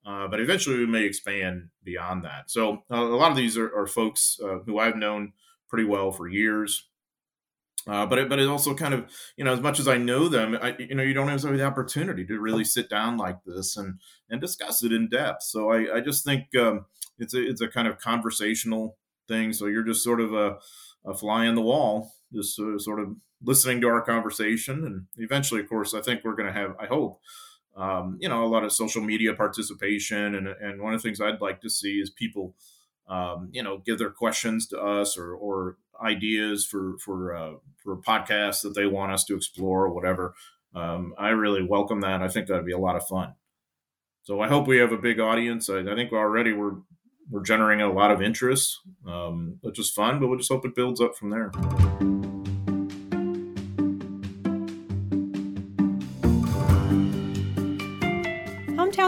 Uh, 0.05 0.27
but 0.27 0.41
eventually 0.41 0.79
we 0.79 0.87
may 0.87 1.05
expand 1.05 1.69
beyond 1.85 2.25
that. 2.25 2.51
So 2.51 2.83
uh, 2.91 2.97
a 2.97 3.17
lot 3.17 3.31
of 3.31 3.37
these 3.37 3.57
are, 3.57 3.75
are 3.77 3.87
folks 3.87 4.39
uh, 4.43 4.59
who 4.67 4.79
I've 4.79 4.97
known 4.97 5.33
pretty 5.69 5.85
well 5.85 6.11
for 6.11 6.29
years. 6.29 6.89
Uh, 7.87 8.07
but 8.07 8.19
it, 8.19 8.29
but 8.29 8.39
it 8.39 8.49
also 8.49 8.75
kind 8.75 8.95
of 8.95 9.11
you 9.37 9.45
know 9.45 9.53
as 9.53 9.61
much 9.61 9.81
as 9.81 9.89
I 9.89 9.97
know 9.97 10.29
them, 10.29 10.57
I, 10.61 10.77
you 10.79 10.95
know 10.95 11.03
you 11.03 11.15
don't 11.15 11.27
always 11.27 11.43
have 11.43 11.57
the 11.57 11.65
opportunity 11.65 12.25
to 12.27 12.39
really 12.39 12.65
sit 12.65 12.89
down 12.89 13.17
like 13.17 13.39
this 13.45 13.77
and 13.77 13.99
and 14.31 14.41
discuss 14.41 14.85
it 14.85 14.93
in 14.93 15.09
depth. 15.09 15.43
So 15.43 15.71
I, 15.71 15.97
I 15.97 16.01
just 16.01 16.25
think 16.25 16.55
um, 16.57 16.87
it's 17.19 17.35
a 17.35 17.43
it's 17.45 17.61
a 17.61 17.67
kind 17.67 17.89
of 17.89 17.99
conversational 17.99 18.99
thing. 19.27 19.53
So 19.53 19.67
you're 19.67 19.83
just 19.83 20.05
sort 20.05 20.21
of 20.21 20.33
a, 20.33 20.59
a 21.05 21.15
fly 21.15 21.49
on 21.49 21.57
the 21.57 21.63
wall, 21.63 22.13
just 22.33 22.55
sort 22.55 23.01
of 23.01 23.17
listening 23.43 23.81
to 23.81 23.89
our 23.89 24.03
conversation, 24.03 24.85
and 24.85 25.07
eventually, 25.17 25.61
of 25.61 25.69
course, 25.69 25.93
I 25.93 26.03
think 26.03 26.23
we're 26.23 26.37
going 26.37 26.53
to 26.53 26.59
have 26.59 26.77
I 26.79 26.87
hope 26.87 27.21
um, 27.77 28.19
you 28.21 28.29
know, 28.29 28.45
a 28.45 28.47
lot 28.47 28.65
of 28.65 28.73
social 28.73 29.03
media 29.03 29.35
participation. 29.35 30.35
And, 30.35 30.49
and 30.49 30.83
one 30.83 30.95
of 30.95 31.03
the 31.03 31.09
things 31.09 31.21
I'd 31.21 31.41
like 31.41 31.61
to 31.63 31.71
see 31.71 32.01
is 32.01 32.11
people, 32.11 32.55
um, 33.09 33.49
you 33.53 33.63
know, 33.63 33.79
give 33.79 33.99
their 33.99 34.11
questions 34.11 34.67
to 34.69 34.81
us 34.81 35.17
or, 35.17 35.33
or 35.35 35.77
ideas 36.03 36.67
for, 36.67 36.99
for, 36.99 37.35
uh, 37.35 37.53
for 37.83 37.97
podcasts 37.97 38.63
that 38.63 38.75
they 38.75 38.87
want 38.87 39.13
us 39.13 39.25
to 39.25 39.37
explore 39.37 39.87
or 39.87 39.93
whatever. 39.93 40.35
Um, 40.75 41.15
I 41.19 41.29
really 41.31 41.63
welcome 41.63 42.01
that. 42.01 42.23
I 42.23 42.29
think 42.29 42.47
that'd 42.47 42.67
be 42.67 42.73
a 42.73 42.79
lot 42.79 42.97
of 42.97 43.07
fun. 43.07 43.35
So 44.23 44.41
I 44.41 44.49
hope 44.49 44.67
we 44.67 44.79
have 44.79 44.93
a 44.93 44.99
big 44.99 45.21
audience. 45.21 45.69
I, 45.69 45.81
I 45.81 45.95
think 45.95 46.13
already 46.13 46.53
we're, 46.53 46.77
we're 47.31 47.43
generating 47.43 47.85
a 47.85 47.93
lot 47.93 48.11
of 48.11 48.23
interest, 48.23 48.81
um, 49.07 49.59
which 49.63 49.79
is 49.79 49.91
fun, 49.91 50.21
but 50.21 50.29
we'll 50.29 50.39
just 50.39 50.51
hope 50.51 50.65
it 50.65 50.75
builds 50.75 51.01
up 51.01 51.17
from 51.17 51.31
there. 51.31 51.51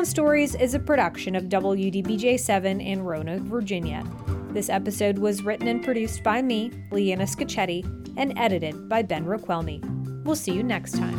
Stories 0.05 0.55
is 0.55 0.75
a 0.75 0.79
production 0.79 1.35
of 1.35 1.45
WDBJ7 1.45 2.85
in 2.85 3.03
Roanoke, 3.03 3.43
Virginia. 3.43 4.05
This 4.51 4.69
episode 4.69 5.19
was 5.19 5.43
written 5.43 5.67
and 5.67 5.83
produced 5.83 6.23
by 6.23 6.43
me, 6.43 6.71
Leanna 6.91 7.25
Scacchetti, 7.25 7.85
and 8.17 8.39
edited 8.39 8.89
by 8.89 9.03
Ben 9.03 9.25
Raquelmi. 9.25 10.25
We'll 10.25 10.37
see 10.37 10.53
you 10.53 10.63
next 10.63 10.93
time. 10.93 11.17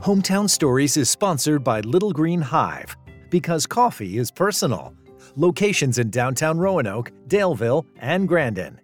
Hometown 0.00 0.48
Stories 0.48 0.96
is 0.96 1.10
sponsored 1.10 1.62
by 1.62 1.80
Little 1.80 2.12
Green 2.12 2.40
Hive 2.40 2.96
because 3.28 3.66
coffee 3.66 4.18
is 4.18 4.30
personal. 4.30 4.94
Locations 5.36 5.98
in 5.98 6.10
downtown 6.10 6.58
Roanoke, 6.58 7.12
Daleville, 7.28 7.84
and 7.98 8.26
Grandin. 8.26 8.80